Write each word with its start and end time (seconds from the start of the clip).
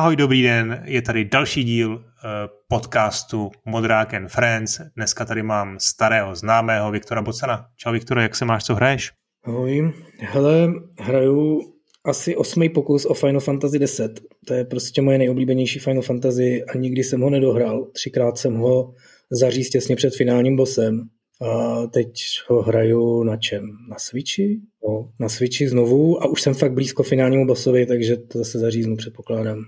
Ahoj, 0.00 0.16
dobrý 0.16 0.42
den, 0.42 0.82
je 0.84 1.02
tady 1.02 1.24
další 1.24 1.64
díl 1.64 2.04
eh, 2.04 2.28
podcastu 2.68 3.50
Modrák 3.66 4.14
and 4.14 4.28
Friends. 4.28 4.80
Dneska 4.96 5.24
tady 5.24 5.42
mám 5.42 5.76
starého 5.80 6.34
známého 6.34 6.90
Viktora 6.90 7.22
Bocana. 7.22 7.66
Čau 7.76 7.92
Viktore, 7.92 8.22
jak 8.22 8.36
se 8.36 8.44
máš, 8.44 8.64
co 8.64 8.74
hraješ? 8.74 9.12
Ahoj, 9.44 9.92
hele, 10.18 10.72
hraju 11.00 11.60
asi 12.04 12.36
osmý 12.36 12.68
pokus 12.68 13.04
o 13.04 13.14
Final 13.14 13.40
Fantasy 13.40 13.78
10. 13.78 14.20
To 14.46 14.54
je 14.54 14.64
prostě 14.64 15.02
moje 15.02 15.18
nejoblíbenější 15.18 15.78
Final 15.78 16.02
Fantasy 16.02 16.64
a 16.64 16.78
nikdy 16.78 17.04
jsem 17.04 17.20
ho 17.20 17.30
nedohrál. 17.30 17.84
Třikrát 17.84 18.38
jsem 18.38 18.54
ho 18.54 18.94
zaříz 19.30 19.70
těsně 19.70 19.96
před 19.96 20.16
finálním 20.16 20.56
bosem. 20.56 21.00
A 21.40 21.86
teď 21.86 22.12
ho 22.48 22.62
hraju 22.62 23.22
na 23.22 23.36
čem? 23.36 23.68
Na 23.90 23.98
Switchi? 23.98 24.60
No, 24.88 25.12
na 25.20 25.28
Switchi 25.28 25.68
znovu 25.68 26.22
a 26.22 26.26
už 26.26 26.42
jsem 26.42 26.54
fakt 26.54 26.72
blízko 26.72 27.02
finálnímu 27.02 27.46
bossovi, 27.46 27.86
takže 27.86 28.16
to 28.16 28.38
zase 28.38 28.58
zaříznu, 28.58 28.96
předpokládám. 28.96 29.64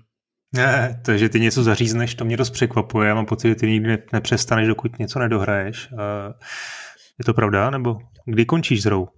Ne, 0.54 1.00
to, 1.04 1.16
že 1.16 1.28
ty 1.28 1.40
něco 1.40 1.62
zařízneš, 1.62 2.14
to 2.14 2.24
mě 2.24 2.36
dost 2.36 2.50
překvapuje. 2.50 3.08
Já 3.08 3.14
mám 3.14 3.26
pocit, 3.26 3.48
že 3.48 3.54
ty 3.54 3.70
nikdy 3.70 3.98
nepřestaneš, 4.12 4.68
dokud 4.68 4.98
něco 4.98 5.18
nedohraješ. 5.18 5.88
Je 7.18 7.24
to 7.24 7.34
pravda, 7.34 7.70
nebo 7.70 7.98
kdy 8.26 8.44
končíš 8.44 8.82
s 8.82 8.84
hrou? 8.84 9.08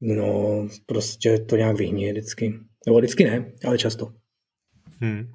No, 0.00 0.68
prostě 0.86 1.38
to 1.38 1.56
nějak 1.56 1.76
vyhní 1.76 2.10
vždycky. 2.10 2.54
Nebo 2.86 2.98
vždycky 2.98 3.24
ne, 3.24 3.44
ale 3.66 3.78
často. 3.78 4.12
Hmm. 5.00 5.32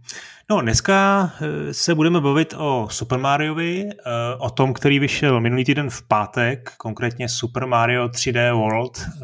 No, 0.49 0.61
dneska 0.61 1.31
eh, 1.41 1.73
se 1.73 1.95
budeme 1.95 2.21
bavit 2.21 2.53
o 2.57 2.87
Super 2.91 3.19
Mariovi, 3.19 3.89
eh, 3.89 3.95
o 4.39 4.49
tom, 4.49 4.73
který 4.73 4.99
vyšel 4.99 5.41
minulý 5.41 5.65
týden 5.65 5.89
v 5.89 6.07
pátek, 6.07 6.71
konkrétně 6.77 7.29
Super 7.29 7.67
Mario 7.67 8.07
3D 8.07 8.53
World 8.53 8.97
eh, 8.97 9.21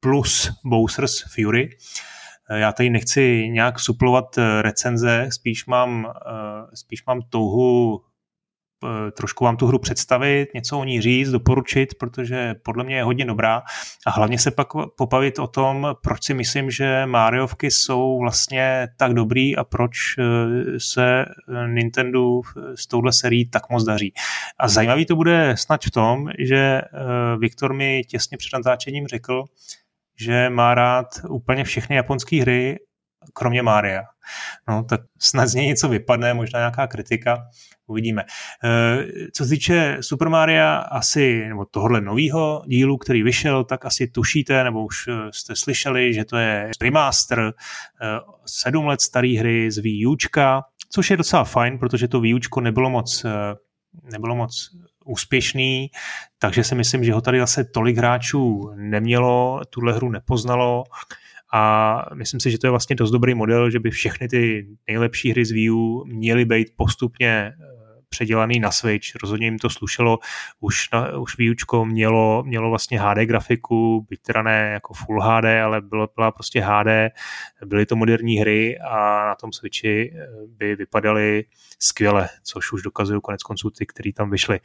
plus 0.00 0.50
Bowser's 0.64 1.24
Fury. 1.34 1.70
Já 2.54 2.72
tady 2.72 2.90
nechci 2.90 3.48
nějak 3.48 3.80
suplovat 3.80 4.38
recenze, 4.60 5.28
spíš 5.30 5.66
mám, 5.66 6.12
spíš 6.74 7.06
mám 7.06 7.22
touhu 7.28 8.00
Eh, 8.84 9.10
trošku 9.10 9.44
vám 9.44 9.56
tu 9.56 9.66
hru 9.66 9.78
představit, 9.78 10.48
něco 10.54 10.78
o 10.78 10.84
ní 10.84 11.00
říct, 11.00 11.30
doporučit, 11.30 11.94
protože 11.94 12.54
podle 12.62 12.84
mě 12.84 12.96
je 12.96 13.04
hodně 13.04 13.24
dobrá 13.24 13.62
a 14.06 14.10
hlavně 14.10 14.38
se 14.38 14.50
pak 14.50 14.68
popavit 14.96 15.38
o 15.38 15.46
tom, 15.46 15.86
proč 16.02 16.24
si 16.24 16.34
myslím, 16.34 16.70
že 16.70 17.06
Mariovky 17.06 17.70
jsou 17.70 18.18
vlastně 18.18 18.88
tak 18.96 19.14
dobrý 19.14 19.56
a 19.56 19.64
proč 19.64 19.96
eh, 20.18 20.22
se 20.78 21.24
Nintendo 21.66 22.40
s 22.74 22.86
touhle 22.86 23.12
serií 23.12 23.48
tak 23.50 23.70
moc 23.70 23.84
daří. 23.84 24.12
A 24.58 24.68
zajímavý 24.68 25.06
to 25.06 25.16
bude 25.16 25.54
snad 25.56 25.84
v 25.84 25.90
tom, 25.90 26.28
že 26.38 26.56
eh, 26.56 26.88
Viktor 27.38 27.74
mi 27.74 28.02
těsně 28.08 28.36
před 28.36 28.56
natáčením 28.56 29.06
řekl, 29.06 29.44
že 30.16 30.50
má 30.50 30.74
rád 30.74 31.06
úplně 31.28 31.64
všechny 31.64 31.96
japonské 31.96 32.40
hry, 32.40 32.78
kromě 33.32 33.62
Mária. 33.62 34.02
No, 34.68 34.84
tak 34.84 35.00
snad 35.18 35.46
z 35.46 35.54
něj 35.54 35.66
něco 35.66 35.88
vypadne, 35.88 36.34
možná 36.34 36.58
nějaká 36.58 36.86
kritika, 36.86 37.38
uvidíme. 37.86 38.22
Eh, 38.64 39.04
co 39.34 39.44
se 39.44 39.50
týče 39.50 39.96
Super 40.00 40.28
Mario, 40.28 40.82
asi, 40.90 41.44
nebo 41.48 41.64
tohohle 41.64 42.00
nového 42.00 42.62
dílu, 42.66 42.98
který 42.98 43.22
vyšel, 43.22 43.64
tak 43.64 43.84
asi 43.86 44.06
tušíte, 44.06 44.64
nebo 44.64 44.84
už 44.84 45.08
eh, 45.08 45.12
jste 45.30 45.56
slyšeli, 45.56 46.14
že 46.14 46.24
to 46.24 46.36
je 46.36 46.70
remaster 46.82 47.40
eh, 47.40 48.06
sedm 48.46 48.86
let 48.86 49.00
staré 49.00 49.38
hry 49.38 49.70
z 49.70 49.78
Wii 49.78 50.06
Učka, 50.06 50.62
což 50.90 51.10
je 51.10 51.16
docela 51.16 51.44
fajn, 51.44 51.78
protože 51.78 52.08
to 52.08 52.20
Wii 52.20 52.34
Učko 52.34 52.60
nebylo 52.60 52.90
moc, 52.90 53.26
nebylo 54.12 54.36
moc 54.36 54.70
úspěšný, 55.04 55.90
takže 56.38 56.64
si 56.64 56.74
myslím, 56.74 57.04
že 57.04 57.12
ho 57.12 57.20
tady 57.20 57.38
zase 57.38 57.64
tolik 57.64 57.96
hráčů 57.96 58.70
nemělo, 58.76 59.60
tuhle 59.70 59.92
hru 59.92 60.10
nepoznalo 60.10 60.84
a 61.52 62.04
myslím 62.14 62.40
si, 62.40 62.50
že 62.50 62.58
to 62.58 62.66
je 62.66 62.70
vlastně 62.70 62.96
dost 62.96 63.10
dobrý 63.10 63.34
model, 63.34 63.70
že 63.70 63.80
by 63.80 63.90
všechny 63.90 64.28
ty 64.28 64.66
nejlepší 64.88 65.30
hry 65.30 65.44
z 65.44 65.50
Wii 65.50 65.70
U 65.70 66.04
měly 66.04 66.44
být 66.44 66.68
postupně 66.76 67.52
předělaný 68.12 68.60
na 68.60 68.70
Switch, 68.70 69.06
rozhodně 69.22 69.46
jim 69.46 69.58
to 69.58 69.70
slušelo, 69.70 70.18
už, 70.60 70.90
na, 70.92 71.18
už 71.18 71.38
výučko 71.38 71.84
mělo, 71.84 72.42
mělo 72.46 72.70
vlastně 72.70 73.00
HD 73.00 73.18
grafiku, 73.24 74.06
byť 74.08 74.20
teda 74.22 74.42
ne 74.42 74.70
jako 74.72 74.94
Full 74.94 75.20
HD, 75.20 75.44
ale 75.64 75.80
bylo, 75.80 76.08
byla 76.16 76.30
prostě 76.30 76.60
HD, 76.60 77.12
byly 77.64 77.86
to 77.86 77.96
moderní 77.96 78.36
hry 78.36 78.78
a 78.78 79.26
na 79.26 79.34
tom 79.34 79.52
Switchi 79.52 80.12
eh, 80.14 80.26
by 80.46 80.76
vypadaly 80.76 81.44
skvěle, 81.78 82.28
což 82.44 82.72
už 82.72 82.82
dokazují 82.82 83.20
konec 83.20 83.42
konců 83.42 83.70
ty, 83.70 83.86
který 83.86 84.12
tam 84.12 84.30
vyšly. 84.30 84.60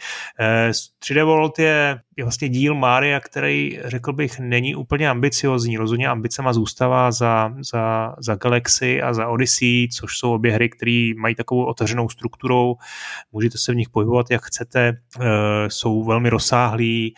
3D 1.01 1.19
eh, 1.19 1.23
World 1.23 1.59
je, 1.59 1.99
je 2.17 2.23
vlastně 2.23 2.49
díl 2.49 2.75
Mária, 2.75 3.19
který 3.19 3.79
řekl 3.85 4.13
bych 4.13 4.39
není 4.39 4.75
úplně 4.75 5.09
ambiciozní, 5.09 5.77
rozhodně 5.77 6.07
ambicema 6.07 6.53
zůstává 6.53 7.11
za, 7.11 7.53
za, 7.71 8.15
za 8.19 8.35
Galaxy 8.35 9.01
a 9.01 9.13
za 9.13 9.27
Odyssey, 9.27 9.87
což 9.87 10.17
jsou 10.17 10.33
obě 10.33 10.51
hry, 10.51 10.69
které 10.69 11.11
mají 11.17 11.35
takovou 11.35 11.65
otevřenou 11.65 12.09
strukturou, 12.09 12.75
můžete 13.37 13.57
se 13.57 13.71
v 13.71 13.75
nich 13.75 13.89
pohybovat, 13.89 14.25
jak 14.31 14.41
chcete, 14.45 14.97
eh, 15.19 15.25
jsou 15.67 16.03
velmi 16.03 16.29
rozsáhlý, 16.29 17.13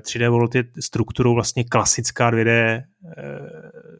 3D 0.00 0.26
eh, 0.26 0.28
World 0.28 0.54
je 0.54 0.64
strukturou 0.80 1.34
vlastně 1.34 1.64
klasická 1.64 2.30
2D, 2.30 2.50
eh, 2.50 2.82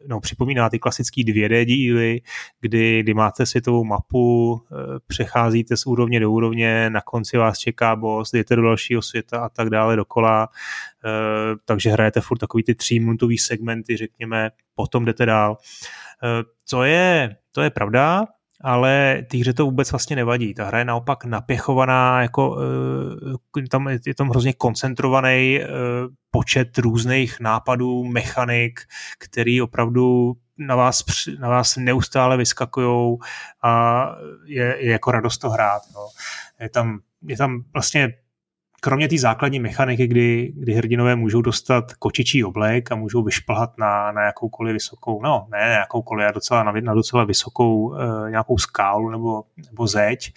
no 0.07 0.19
připomíná 0.19 0.69
ty 0.69 0.79
klasický 0.79 1.23
2D 1.23 1.65
díly, 1.65 2.21
kdy, 2.61 3.03
kdy 3.03 3.13
máte 3.13 3.45
světovou 3.45 3.83
mapu, 3.83 4.61
přecházíte 5.07 5.77
z 5.77 5.85
úrovně 5.85 6.19
do 6.19 6.31
úrovně, 6.31 6.89
na 6.89 7.01
konci 7.01 7.37
vás 7.37 7.57
čeká 7.57 7.95
boss, 7.95 8.31
jdete 8.31 8.55
do 8.55 8.61
dalšího 8.61 9.01
světa 9.01 9.39
a 9.39 9.49
tak 9.49 9.69
dále 9.69 9.95
dokola, 9.95 10.47
takže 11.65 11.89
hrajete 11.89 12.21
furt 12.21 12.37
takový 12.37 12.63
ty 12.63 12.75
tříminutový 12.75 13.37
segmenty, 13.37 13.97
řekněme, 13.97 14.49
potom 14.75 15.05
jdete 15.05 15.25
dál. 15.25 15.57
Co 16.65 16.83
je, 16.83 17.35
to 17.51 17.61
je 17.61 17.69
pravda, 17.69 18.25
ale 18.61 19.23
té 19.31 19.37
hře 19.37 19.53
to 19.53 19.65
vůbec 19.65 19.91
vlastně 19.91 20.15
nevadí. 20.15 20.53
Ta 20.53 20.65
hra 20.65 20.79
je 20.79 20.85
naopak 20.85 21.25
napěchovaná, 21.25 22.21
jako 22.21 22.57
eh, 23.61 23.67
tam 23.67 23.87
je 23.87 24.15
tam 24.15 24.29
hrozně 24.29 24.53
koncentrovaný 24.53 25.59
eh, 25.61 25.67
počet 26.31 26.77
různých 26.77 27.39
nápadů, 27.39 28.03
mechanik, 28.03 28.79
který 29.19 29.61
opravdu 29.61 30.33
na 30.57 30.75
vás, 30.75 31.03
na 31.39 31.49
vás 31.49 31.77
neustále 31.77 32.37
vyskakují 32.37 33.17
a 33.63 34.05
je, 34.45 34.75
je 34.79 34.91
jako 34.91 35.11
radost 35.11 35.37
to 35.37 35.49
hrát. 35.49 35.81
No. 35.95 36.07
Je, 36.59 36.69
tam, 36.69 36.99
je 37.21 37.37
tam 37.37 37.63
vlastně 37.73 38.13
kromě 38.81 39.07
té 39.07 39.17
základní 39.17 39.59
mechaniky, 39.59 40.07
kdy, 40.07 40.53
kdy 40.55 40.73
hrdinové 40.73 41.15
můžou 41.15 41.41
dostat 41.41 41.93
kočičí 41.93 42.43
oblek 42.43 42.91
a 42.91 42.95
můžou 42.95 43.23
vyšplhat 43.23 43.77
na, 43.77 44.11
na 44.11 44.25
jakoukoliv 44.25 44.73
vysokou, 44.73 45.21
no 45.21 45.47
ne 45.51 45.59
na 45.59 45.73
jakoukoliv, 45.73 46.27
a 46.27 46.31
docela, 46.31 46.63
na, 46.63 46.71
na 46.71 46.93
docela 46.93 47.23
vysokou 47.23 47.89
uh, 47.89 48.29
nějakou 48.29 48.57
skálu 48.57 49.09
nebo, 49.09 49.43
nebo 49.71 49.87
zeď, 49.87 50.33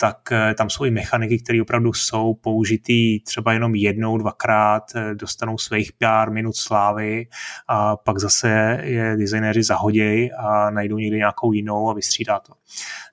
tak 0.00 0.18
uh, 0.32 0.54
tam 0.54 0.70
jsou 0.70 0.84
i 0.84 0.90
mechaniky, 0.90 1.38
které 1.38 1.62
opravdu 1.62 1.92
jsou 1.92 2.34
použitý 2.34 3.20
třeba 3.20 3.52
jenom 3.52 3.74
jednou, 3.74 4.18
dvakrát, 4.18 4.82
uh, 4.94 5.14
dostanou 5.14 5.58
svých 5.58 5.92
pár 5.92 6.30
minut 6.30 6.56
slávy 6.56 7.26
a 7.68 7.96
pak 7.96 8.18
zase 8.18 8.80
je 8.82 9.16
designéři 9.16 9.62
zahodějí 9.62 10.32
a 10.32 10.70
najdou 10.70 10.98
někde 10.98 11.16
nějakou 11.16 11.52
jinou 11.52 11.90
a 11.90 11.94
vystřídá 11.94 12.38
to. 12.38 12.52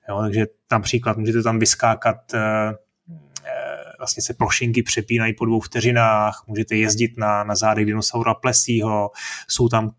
Jo, 0.08 0.20
takže 0.20 0.46
například 0.72 1.16
můžete 1.16 1.42
tam 1.42 1.58
vyskákat 1.58 2.16
vlastně 3.98 4.22
se 4.22 4.34
plošinky 4.34 4.82
přepínají 4.82 5.34
po 5.34 5.44
dvou 5.44 5.60
vteřinách, 5.60 6.44
můžete 6.46 6.76
jezdit 6.76 7.16
na, 7.16 7.44
na 7.44 7.54
zádech 7.54 7.86
dinosaura 7.86 8.34
plesího, 8.34 9.10
jsou 9.48 9.68
tam 9.68 9.90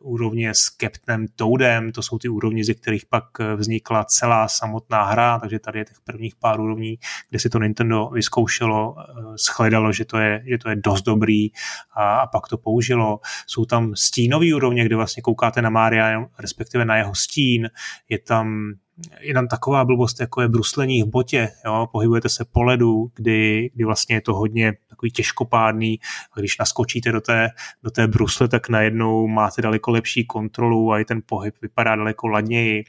úrovně 0.00 0.54
s 0.54 0.64
Captainem 0.80 1.26
Toadem, 1.36 1.92
to 1.92 2.02
jsou 2.02 2.18
ty 2.18 2.28
úrovně, 2.28 2.64
ze 2.64 2.74
kterých 2.74 3.06
pak 3.06 3.24
eh, 3.40 3.56
vznikla 3.56 4.04
celá 4.04 4.48
samotná 4.48 5.04
hra, 5.04 5.38
takže 5.38 5.58
tady 5.58 5.78
je 5.78 5.84
těch 5.84 6.00
prvních 6.04 6.36
pár 6.36 6.60
úrovní, 6.60 6.98
kde 7.30 7.38
si 7.38 7.50
to 7.50 7.58
Nintendo 7.58 8.10
vyzkoušelo, 8.12 8.96
e, 8.98 9.02
shledalo, 9.38 9.92
že 9.92 10.04
to 10.04 10.18
je, 10.18 10.42
že 10.46 10.58
to 10.58 10.68
je 10.68 10.76
dost 10.76 11.02
dobrý 11.02 11.48
a, 11.96 12.18
a 12.18 12.26
pak 12.26 12.48
to 12.48 12.58
použilo. 12.58 13.20
Jsou 13.46 13.64
tam 13.64 13.96
stínové 13.96 14.54
úrovně, 14.54 14.84
kde 14.84 14.96
vlastně 14.96 15.22
koukáte 15.22 15.62
na 15.62 15.70
Mária, 15.70 16.26
respektive 16.38 16.84
na 16.84 16.96
jeho 16.96 17.14
stín, 17.14 17.70
je 18.08 18.18
tam 18.18 18.74
je 19.20 19.34
tam 19.34 19.48
taková 19.48 19.84
blbost, 19.84 20.20
jako 20.20 20.40
je 20.40 20.48
bruslení 20.48 21.02
v 21.02 21.06
botě, 21.06 21.48
jo? 21.64 21.88
pohybujete 21.92 22.28
se 22.28 22.44
po 22.44 22.62
ledu, 22.62 23.10
kdy, 23.14 23.70
kdy 23.74 23.84
vlastně 23.84 24.16
je 24.16 24.20
to 24.20 24.34
hodně 24.34 24.72
takový 24.88 25.10
těžkopádný 25.10 26.00
a 26.32 26.40
když 26.40 26.58
naskočíte 26.58 27.12
do 27.12 27.20
té, 27.20 27.48
do 27.82 27.90
té 27.90 28.06
brusle, 28.06 28.48
tak 28.48 28.68
najednou 28.82 29.26
máte 29.26 29.62
daleko 29.62 29.90
lepší 29.90 30.24
kontrolu 30.24 30.92
a 30.92 30.98
i 30.98 31.04
ten 31.04 31.22
pohyb 31.26 31.54
vypadá 31.62 31.96
daleko 31.96 32.28
ladněji. 32.28 32.84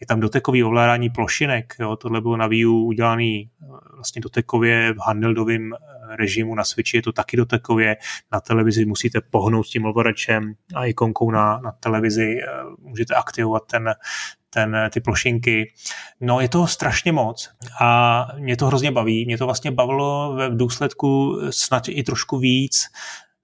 Je 0.00 0.06
tam 0.06 0.20
dotekový 0.20 0.64
ovládání 0.64 1.10
plošinek, 1.10 1.74
jo? 1.80 1.96
tohle 1.96 2.20
bylo 2.20 2.36
na 2.36 2.46
Wii 2.46 2.66
U 2.66 2.74
udělaný 2.74 3.50
eh, 3.62 3.66
vlastně 3.94 4.20
dotekově 4.20 4.92
v 4.92 4.96
handheldovém 5.06 5.72
eh, 5.72 6.16
režimu 6.16 6.54
na 6.54 6.64
Switchi 6.64 6.96
je 6.96 7.02
to 7.02 7.12
taky 7.12 7.36
dotekově, 7.36 7.96
na 8.32 8.40
televizi 8.40 8.84
musíte 8.84 9.20
pohnout 9.30 9.66
tím 9.66 9.84
ovladačem 9.86 10.54
a 10.74 10.84
ikonkou 10.84 11.30
na, 11.30 11.58
na 11.58 11.72
televizi 11.72 12.38
eh, 12.42 12.46
můžete 12.78 13.14
aktivovat 13.14 13.62
ten, 13.70 13.94
ten, 14.50 14.76
ty 14.92 15.00
plošinky. 15.00 15.72
No 16.20 16.40
je 16.40 16.48
toho 16.48 16.66
strašně 16.66 17.12
moc 17.12 17.50
a 17.80 18.28
mě 18.38 18.56
to 18.56 18.66
hrozně 18.66 18.90
baví. 18.90 19.26
Mě 19.26 19.38
to 19.38 19.44
vlastně 19.44 19.70
bavilo 19.70 20.36
v 20.36 20.56
důsledku 20.56 21.40
snad 21.50 21.88
i 21.88 22.02
trošku 22.02 22.38
víc 22.38 22.86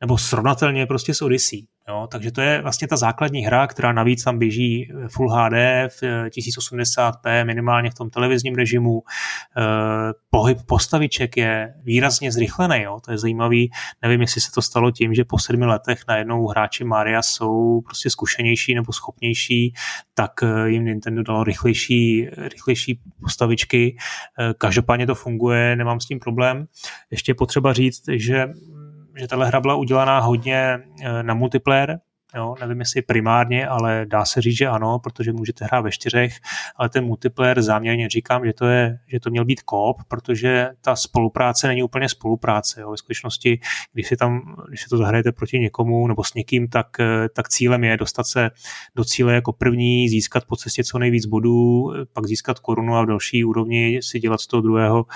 nebo 0.01 0.19
srovnatelně 0.19 0.87
prostě 0.87 1.15
s 1.15 1.23
Odyssey. 1.23 1.67
Jo, 1.89 2.09
takže 2.11 2.33
to 2.33 2.41
je 2.41 2.63
vlastně 2.63 2.89
ta 2.89 2.97
základní 2.97 3.41
hra, 3.41 3.67
která 3.67 3.93
navíc 3.93 4.25
tam 4.25 4.39
běží 4.39 4.93
Full 5.09 5.31
HD 5.31 5.53
v 5.89 6.03
1080p, 6.03 7.45
minimálně 7.45 7.91
v 7.91 7.95
tom 7.95 8.11
televizním 8.11 8.55
režimu. 8.55 9.03
Eh, 9.57 9.63
pohyb 10.31 10.59
postaviček 10.67 11.37
je 11.37 11.75
výrazně 11.83 12.33
zrychlený, 12.33 12.83
jo, 12.83 13.01
to 13.05 13.11
je 13.13 13.19
zajímavý. 13.19 13.71
Nevím, 14.03 14.21
jestli 14.21 14.41
se 14.41 14.51
to 14.55 14.63
stalo 14.63 14.91
tím, 14.91 15.15
že 15.15 15.25
po 15.25 15.39
sedmi 15.39 15.67
letech 15.67 16.01
najednou 16.09 16.47
hráči 16.47 16.85
Maria 16.85 17.23
jsou 17.23 17.81
prostě 17.81 18.11
zkušenější 18.11 18.75
nebo 18.75 18.93
schopnější, 18.93 19.75
tak 20.15 20.33
eh, 20.43 20.69
jim 20.69 20.85
Nintendo 20.85 21.23
dalo 21.23 21.45
rychlejší, 21.45 22.29
rychlejší 22.37 23.01
postavičky. 23.21 23.97
Eh, 24.41 24.55
každopádně 24.59 25.07
to 25.07 25.15
funguje, 25.15 25.77
nemám 25.77 26.01
s 26.01 26.07
tím 26.07 26.19
problém. 26.19 26.67
Ještě 27.11 27.35
potřeba 27.35 27.73
říct, 27.73 28.03
že 28.13 28.49
že 29.19 29.29
tahle 29.29 29.47
hra 29.47 29.61
byla 29.61 29.75
udělaná 29.75 30.21
hodně 30.21 30.79
eh, 31.03 31.23
na 31.23 31.35
multiplayer, 31.35 31.99
Jo, 32.35 32.55
nevím, 32.61 32.81
jestli 32.81 33.03
primárně, 33.03 33.69
ale 33.69 34.07
dá 34.09 34.25
se 34.25 34.41
říct, 34.41 34.57
že 34.57 34.67
ano, 34.67 34.99
protože 34.99 35.33
můžete 35.33 35.65
hrát 35.65 35.81
ve 35.81 35.91
čtyřech, 35.91 36.37
ale 36.77 36.89
ten 36.89 37.05
multiplayer 37.05 37.63
záměrně 37.63 38.09
říkám, 38.09 38.47
že 38.47 38.53
to, 38.53 38.67
je, 38.67 38.99
že 39.07 39.21
to 39.21 39.31
měl 39.31 39.45
být 39.45 39.63
koop, 39.63 39.97
protože 40.09 40.69
ta 40.81 40.97
spolupráce 40.97 41.69
není 41.69 41.83
úplně 41.83 42.09
spolupráce. 42.09 42.81
Jo. 42.81 42.91
Ve 42.91 42.97
skutečnosti, 42.97 43.61
když 43.93 44.09
si, 44.09 44.17
tam, 44.17 44.57
když 44.69 44.83
si 44.83 44.89
to 44.89 44.97
zahrajete 44.97 45.33
proti 45.33 45.59
někomu 45.59 46.07
nebo 46.07 46.25
s 46.25 46.35
někým, 46.35 46.69
tak, 46.69 46.87
tak 47.35 47.49
cílem 47.49 47.85
je 47.85 47.97
dostat 47.97 48.27
se 48.27 48.51
do 48.97 49.05
cíle 49.05 49.35
jako 49.35 49.53
první, 49.53 50.09
získat 50.09 50.45
po 50.45 50.57
cestě 50.57 50.85
co 50.85 50.99
nejvíc 50.99 51.27
bodů, 51.27 51.93
pak 52.13 52.27
získat 52.27 52.59
korunu 52.59 52.97
a 52.97 53.03
v 53.03 53.07
další 53.07 53.45
úrovni 53.45 54.01
si 54.03 54.21
dělat 54.21 54.41
z 54.41 54.47
toho 54.47 54.61
druhého 54.61 55.07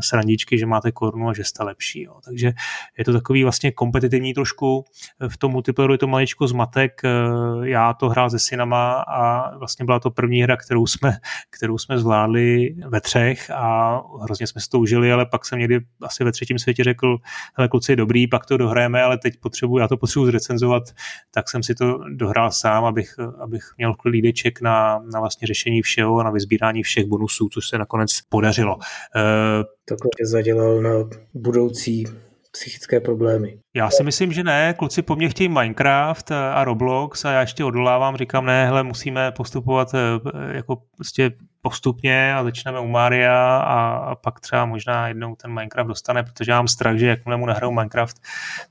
srandičky, 0.00 0.58
že 0.58 0.66
máte 0.66 0.92
korunu 0.92 1.28
a 1.28 1.34
že 1.34 1.44
jste 1.44 1.64
lepší. 1.64 2.02
Jo. 2.02 2.20
Takže 2.24 2.52
je 2.98 3.04
to 3.04 3.12
takový 3.12 3.42
vlastně 3.42 3.72
kompetitivní 3.72 4.34
trošku. 4.34 4.84
V 5.28 5.36
tom 5.36 5.52
multiplayeru 5.52 5.94
je 5.94 5.98
to 5.98 6.06
maličko 6.06 6.46
z 6.46 6.59
zmatek. 6.60 7.00
Eh, 7.04 7.68
já 7.68 7.92
to 7.92 8.08
hrál 8.08 8.30
se 8.30 8.38
synama 8.38 8.92
a 8.92 9.56
vlastně 9.58 9.84
byla 9.84 10.00
to 10.00 10.10
první 10.10 10.42
hra, 10.42 10.56
kterou 10.56 10.86
jsme, 10.86 11.12
kterou 11.50 11.78
jsme 11.78 11.98
zvládli 11.98 12.74
ve 12.88 13.00
třech 13.00 13.50
a 13.50 14.00
hrozně 14.22 14.46
jsme 14.46 14.60
se 14.60 14.68
to 14.68 14.78
užili, 14.78 15.12
ale 15.12 15.26
pak 15.26 15.44
jsem 15.44 15.58
někdy 15.58 15.80
asi 16.02 16.24
ve 16.24 16.32
třetím 16.32 16.58
světě 16.58 16.84
řekl, 16.84 17.16
hele 17.56 17.68
kluci, 17.68 17.96
dobrý, 17.96 18.26
pak 18.26 18.46
to 18.46 18.56
dohrajeme, 18.56 19.02
ale 19.02 19.18
teď 19.18 19.34
potřebuji, 19.40 19.78
já 19.78 19.88
to 19.88 19.96
potřebuji 19.96 20.26
zrecenzovat, 20.26 20.82
tak 21.30 21.50
jsem 21.50 21.62
si 21.62 21.74
to 21.74 21.98
dohrál 22.14 22.50
sám, 22.50 22.84
abych, 22.84 23.18
abych 23.40 23.62
měl 23.78 23.94
klídeček 23.94 24.60
na, 24.60 24.98
na 25.12 25.20
vlastně 25.20 25.46
řešení 25.46 25.82
všeho 25.82 26.18
a 26.18 26.22
na 26.22 26.30
vyzbírání 26.30 26.82
všech 26.82 27.06
bonusů, 27.06 27.48
což 27.48 27.68
se 27.68 27.78
nakonec 27.78 28.10
podařilo. 28.28 28.76
Takhle 29.84 30.10
zadělal 30.24 30.82
na 30.82 30.90
budoucí 31.34 32.04
psychické 32.52 33.00
problémy. 33.00 33.58
Já 33.74 33.90
si 33.90 34.02
myslím, 34.02 34.32
že 34.32 34.44
ne. 34.44 34.74
Kluci 34.78 35.02
po 35.02 35.16
mně 35.16 35.28
chtějí 35.28 35.48
Minecraft 35.48 36.32
a 36.32 36.64
Roblox 36.64 37.24
a 37.24 37.30
já 37.30 37.40
ještě 37.40 37.64
odolávám, 37.64 38.16
říkám, 38.16 38.46
ne, 38.46 38.66
hele, 38.66 38.82
musíme 38.82 39.32
postupovat 39.32 39.94
eh, 39.94 40.56
jako 40.56 40.82
prostě 40.96 41.30
postupně 41.62 42.34
a 42.34 42.44
začneme 42.44 42.80
u 42.80 42.86
Maria 42.86 43.56
a, 43.56 43.90
a 43.90 44.14
pak 44.14 44.40
třeba 44.40 44.64
možná 44.64 45.08
jednou 45.08 45.36
ten 45.36 45.54
Minecraft 45.54 45.88
dostane, 45.88 46.22
protože 46.22 46.50
já 46.50 46.56
mám 46.56 46.68
strach, 46.68 46.96
že 46.96 47.06
jakmile 47.06 47.36
mu 47.36 47.46
nahraju 47.46 47.72
Minecraft 47.72 48.16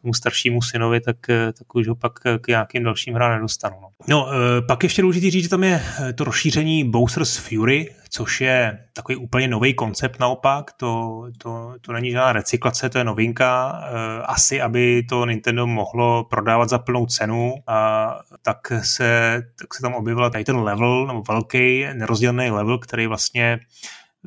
mu 0.03 0.13
staršímu 0.13 0.61
synovi, 0.61 1.01
tak, 1.01 1.17
tak 1.57 1.75
už 1.75 1.87
ho 1.87 1.95
pak 1.95 2.13
k 2.41 2.47
nějakým 2.47 2.83
dalším 2.83 3.13
hrám 3.13 3.31
nedostanu. 3.31 3.75
No. 3.81 3.89
no, 4.07 4.27
eh, 4.31 4.61
pak 4.61 4.83
ještě 4.83 5.01
důležitý 5.01 5.31
říct, 5.31 5.43
že 5.43 5.49
tam 5.49 5.63
je 5.63 5.83
to 6.15 6.23
rozšíření 6.23 6.89
Bowser's 6.89 7.37
Fury, 7.37 7.95
což 8.09 8.41
je 8.41 8.79
takový 8.93 9.15
úplně 9.15 9.47
nový 9.47 9.73
koncept 9.73 10.19
naopak, 10.19 10.71
to, 10.71 11.23
to, 11.37 11.75
to 11.81 11.91
není 11.93 12.11
žádná 12.11 12.33
recyklace, 12.33 12.89
to 12.89 12.97
je 12.97 13.03
novinka, 13.03 13.81
eh, 13.83 14.23
asi 14.23 14.61
aby 14.61 14.88
to 15.09 15.25
Nintendo 15.25 15.67
mohlo 15.67 16.23
prodávat 16.23 16.69
za 16.69 16.79
plnou 16.79 17.05
cenu, 17.05 17.53
a 17.67 18.19
tak 18.41 18.57
se, 18.81 19.41
tak 19.59 19.73
se 19.73 19.81
tam 19.81 19.93
objevila 19.93 20.29
tady 20.29 20.43
ten 20.43 20.57
level, 20.57 21.07
nebo 21.07 21.23
velký 21.27 21.85
nerozdělený 21.93 22.51
level, 22.51 22.77
který 22.77 23.07
vlastně 23.07 23.59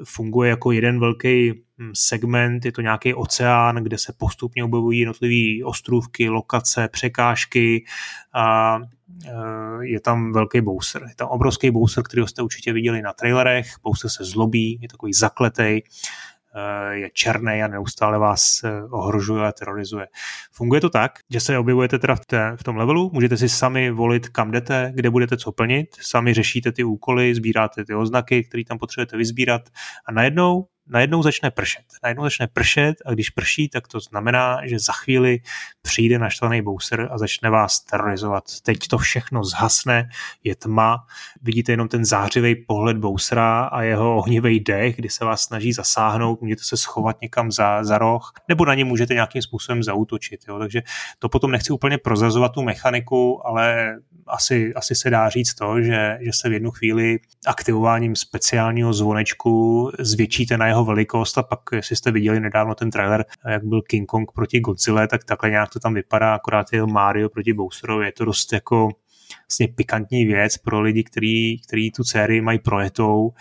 funguje 0.04 0.50
jako 0.50 0.72
jeden 0.72 1.00
velký 1.00 1.52
hm, 1.52 1.90
segment, 1.94 2.64
je 2.64 2.72
to 2.72 2.80
nějaký 2.80 3.14
oceán, 3.14 3.76
kde 3.76 3.98
se 3.98 4.12
postupně 4.16 4.64
objevují 4.64 4.98
jednotlivé 4.98 5.64
ostrůvky, 5.64 6.28
lokace, 6.28 6.88
překážky 6.88 7.84
a 8.34 8.78
e, 9.26 9.30
je 9.86 10.00
tam 10.00 10.32
velký 10.32 10.60
bouser. 10.60 11.02
Je 11.08 11.14
tam 11.14 11.28
obrovský 11.28 11.70
bouser, 11.70 12.04
který 12.04 12.26
jste 12.26 12.42
určitě 12.42 12.72
viděli 12.72 13.02
na 13.02 13.12
trailerech. 13.12 13.66
Bouser 13.82 14.10
se 14.10 14.24
zlobí, 14.24 14.78
je 14.82 14.88
takový 14.88 15.12
zakletej 15.12 15.82
Eh, 15.82 16.41
je 16.90 17.10
černý 17.12 17.62
a 17.62 17.68
neustále 17.68 18.18
vás 18.18 18.64
eh, 18.64 18.82
ohrožuje 18.90 19.46
a 19.46 19.52
terorizuje. 19.52 20.06
Funguje 20.52 20.80
to 20.80 20.90
tak, 20.90 21.18
že 21.30 21.40
se 21.40 21.58
objevujete 21.58 21.98
teda 21.98 22.14
v, 22.14 22.26
té, 22.26 22.52
v 22.56 22.64
tom 22.64 22.76
levelu, 22.76 23.10
můžete 23.12 23.36
si 23.36 23.48
sami 23.48 23.90
volit, 23.90 24.28
kam 24.28 24.50
jdete, 24.50 24.92
kde 24.94 25.10
budete 25.10 25.36
co 25.36 25.52
plnit, 25.52 25.96
sami 26.00 26.34
řešíte 26.34 26.72
ty 26.72 26.84
úkoly, 26.84 27.34
sbíráte 27.34 27.84
ty 27.84 27.94
oznaky, 27.94 28.44
které 28.44 28.64
tam 28.64 28.78
potřebujete 28.78 29.16
vyzbírat 29.16 29.62
a 30.06 30.12
najednou 30.12 30.66
najednou 30.86 31.22
začne 31.22 31.50
pršet. 31.50 31.84
Najednou 32.02 32.24
začne 32.24 32.46
pršet 32.46 32.94
a 33.06 33.12
když 33.12 33.30
prší, 33.30 33.68
tak 33.68 33.88
to 33.88 34.00
znamená, 34.00 34.60
že 34.64 34.78
za 34.78 34.92
chvíli 34.92 35.40
přijde 35.82 36.18
naštvaný 36.18 36.62
bouser 36.62 37.08
a 37.10 37.18
začne 37.18 37.50
vás 37.50 37.80
terorizovat. 37.80 38.44
Teď 38.62 38.78
to 38.88 38.98
všechno 38.98 39.44
zhasne, 39.44 40.08
je 40.44 40.56
tma, 40.56 41.06
vidíte 41.42 41.72
jenom 41.72 41.88
ten 41.88 42.04
zářivý 42.04 42.54
pohled 42.54 42.96
bousera 42.96 43.64
a 43.64 43.82
jeho 43.82 44.16
ohnivý 44.16 44.60
dech, 44.60 44.96
kdy 44.96 45.08
se 45.08 45.24
vás 45.24 45.42
snaží 45.42 45.72
zasáhnout, 45.72 46.40
můžete 46.40 46.62
se 46.64 46.76
schovat 46.76 47.20
někam 47.22 47.52
za, 47.52 47.84
za 47.84 47.98
roh, 47.98 48.32
nebo 48.48 48.64
na 48.64 48.74
ně 48.74 48.84
můžete 48.84 49.14
nějakým 49.14 49.42
způsobem 49.42 49.82
zautočit. 49.82 50.40
Jo. 50.48 50.58
Takže 50.58 50.82
to 51.18 51.28
potom 51.28 51.50
nechci 51.50 51.72
úplně 51.72 51.98
prozazovat 51.98 52.52
tu 52.52 52.62
mechaniku, 52.62 53.46
ale 53.46 53.96
asi, 54.26 54.74
asi 54.74 54.94
se 54.94 55.10
dá 55.10 55.28
říct 55.28 55.54
to, 55.54 55.82
že, 55.82 56.18
že 56.20 56.30
se 56.32 56.48
v 56.48 56.52
jednu 56.52 56.70
chvíli 56.70 57.18
aktivováním 57.46 58.16
speciálního 58.16 58.92
zvonečku 58.92 59.90
zvětšíte 59.98 60.58
na 60.58 60.66
jeho 60.66 60.81
velikost 60.84 61.38
a 61.38 61.42
pak, 61.42 61.60
jestli 61.72 61.96
jste 61.96 62.10
viděli 62.10 62.40
nedávno 62.40 62.74
ten 62.74 62.90
trailer, 62.90 63.24
jak 63.48 63.64
byl 63.64 63.82
King 63.82 64.08
Kong 64.08 64.32
proti 64.32 64.60
Godzilla, 64.60 65.06
tak 65.06 65.24
takhle 65.24 65.50
nějak 65.50 65.70
to 65.72 65.80
tam 65.80 65.94
vypadá, 65.94 66.34
akorát 66.34 66.66
je 66.72 66.86
Mario 66.86 67.28
proti 67.28 67.52
Bowserovi, 67.52 68.06
je 68.06 68.12
to 68.12 68.24
dost 68.24 68.52
jako 68.52 68.88
vlastně 69.48 69.68
pikantní 69.68 70.24
věc 70.24 70.56
pro 70.56 70.80
lidi, 70.80 71.04
kteří, 71.04 71.62
kteří 71.66 71.90
tu 71.90 72.04
sérii 72.04 72.40
mají 72.40 72.58
projetou, 72.58 73.32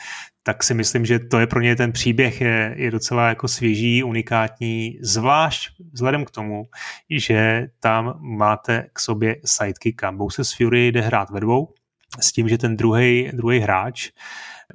tak 0.44 0.64
si 0.64 0.74
myslím, 0.74 1.06
že 1.06 1.20
to 1.20 1.40
je 1.40 1.48
pro 1.48 1.62
ně 1.62 1.76
ten 1.76 1.92
příběh. 1.92 2.42
Je, 2.42 2.76
je 2.78 2.92
docela 2.92 3.28
jako 3.28 3.48
svěží, 3.48 4.04
unikátní, 4.04 4.98
zvlášť 5.02 5.70
vzhledem 5.94 6.26
k 6.26 6.32
tomu, 6.32 6.64
že 7.10 7.68
tam 7.80 8.20
máte 8.20 8.86
k 8.94 9.00
sobě 9.00 9.36
sidekicka. 9.46 10.12
Bowser's 10.12 10.54
Fury 10.54 10.88
jde 10.88 11.02
hrát 11.02 11.30
ve 11.30 11.40
dvou, 11.40 11.74
s 12.20 12.32
tím, 12.32 12.50
že 12.50 12.58
ten 12.58 12.78
druhý 12.78 13.60
hráč 13.62 14.10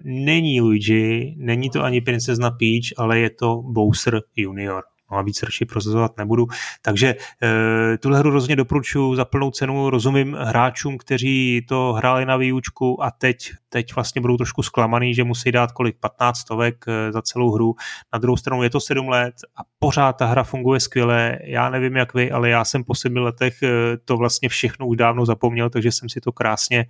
není 0.05 0.61
Luigi, 0.61 1.35
není 1.39 1.71
to 1.71 1.83
ani 1.83 2.01
princezna 2.01 2.51
Peach, 2.51 2.93
ale 2.97 3.19
je 3.19 3.31
to 3.31 3.63
Bowser 3.63 4.21
Junior 4.37 4.83
no 5.11 5.19
a 5.19 5.23
víc 5.23 5.43
radši 5.43 5.65
prozazovat 5.65 6.17
nebudu. 6.17 6.47
Takže 6.83 7.15
e, 7.43 7.99
tuhle 7.99 8.19
hru 8.19 8.31
rozhodně 8.31 8.57
doporučuji 8.57 9.15
za 9.15 9.25
plnou 9.25 9.51
cenu, 9.51 9.91
rozumím 9.91 10.37
hráčům, 10.41 10.99
kteří 10.99 11.67
to 11.69 11.93
hráli 11.93 12.27
na 12.27 12.37
výučku 12.37 13.05
a 13.05 13.11
teď, 13.11 13.51
teď 13.69 13.95
vlastně 13.95 14.21
budou 14.21 14.37
trošku 14.37 14.63
zklamaný, 14.63 15.15
že 15.15 15.25
musí 15.25 15.53
dát 15.53 15.73
kolik 15.73 15.97
15 16.01 16.39
stovek 16.39 16.85
e, 16.89 17.13
za 17.13 17.23
celou 17.23 17.53
hru. 17.53 17.75
Na 18.13 18.19
druhou 18.19 18.37
stranu 18.37 18.63
je 18.63 18.71
to 18.71 18.81
7 18.81 19.09
let 19.09 19.35
a 19.57 19.61
pořád 19.79 20.13
ta 20.13 20.27
hra 20.27 20.45
funguje 20.45 20.81
skvěle. 20.81 21.39
Já 21.45 21.71
nevím 21.71 21.97
jak 21.97 22.15
vy, 22.15 22.31
ale 22.31 22.49
já 22.49 22.65
jsem 22.65 22.85
po 22.85 22.95
7 22.95 23.17
letech 23.17 23.63
e, 23.63 23.69
to 24.05 24.17
vlastně 24.17 24.49
všechno 24.49 24.87
už 24.87 24.97
dávno 24.97 25.27
zapomněl, 25.27 25.71
takže 25.71 25.93
jsem 25.93 26.09
si 26.09 26.21
to 26.21 26.33
krásně 26.33 26.87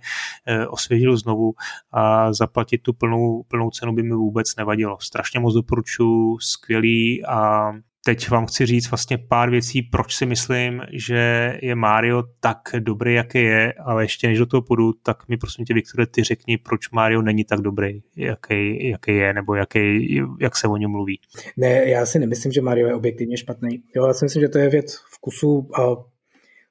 osvěžil 0.67 1.17
znovu 1.17 1.53
a 1.91 2.33
zaplatit 2.33 2.77
tu 2.77 2.93
plnou, 2.93 3.43
plnou 3.47 3.69
cenu 3.69 3.93
by 3.93 4.03
mi 4.03 4.15
vůbec 4.15 4.55
nevadilo. 4.55 4.97
Strašně 5.01 5.39
moc 5.39 5.53
doporučuji, 5.53 6.37
skvělý 6.39 7.25
a 7.25 7.71
teď 8.07 8.29
vám 8.29 8.45
chci 8.45 8.65
říct 8.65 8.89
vlastně 8.89 9.17
pár 9.17 9.49
věcí, 9.49 9.81
proč 9.81 10.15
si 10.15 10.25
myslím, 10.25 10.81
že 10.93 11.53
je 11.61 11.75
Mario 11.75 12.23
tak 12.39 12.57
dobrý, 12.79 13.13
jaký 13.13 13.43
je, 13.43 13.73
ale 13.73 14.03
ještě 14.03 14.27
než 14.27 14.37
do 14.37 14.45
toho 14.45 14.61
půjdu, 14.61 14.93
tak 15.03 15.27
mi 15.27 15.37
prosím 15.37 15.65
tě, 15.65 15.73
Viktore, 15.73 16.07
ty 16.07 16.23
řekni, 16.23 16.57
proč 16.57 16.89
Mario 16.89 17.21
není 17.21 17.43
tak 17.43 17.61
dobrý, 17.61 18.01
jaký, 18.15 18.89
jaký 18.89 19.15
je, 19.15 19.33
nebo 19.33 19.55
jaký, 19.55 20.15
jak 20.39 20.57
se 20.57 20.67
o 20.67 20.77
něm 20.77 20.91
mluví. 20.91 21.19
Ne, 21.57 21.89
já 21.89 22.05
si 22.05 22.19
nemyslím, 22.19 22.51
že 22.51 22.61
Mario 22.61 22.87
je 22.87 22.95
objektivně 22.95 23.37
špatný. 23.37 23.83
Jo, 23.95 24.07
já 24.07 24.13
si 24.13 24.25
myslím, 24.25 24.41
že 24.41 24.49
to 24.49 24.57
je 24.57 24.69
věc 24.69 24.99
vkusu 25.15 25.69
a, 25.75 25.81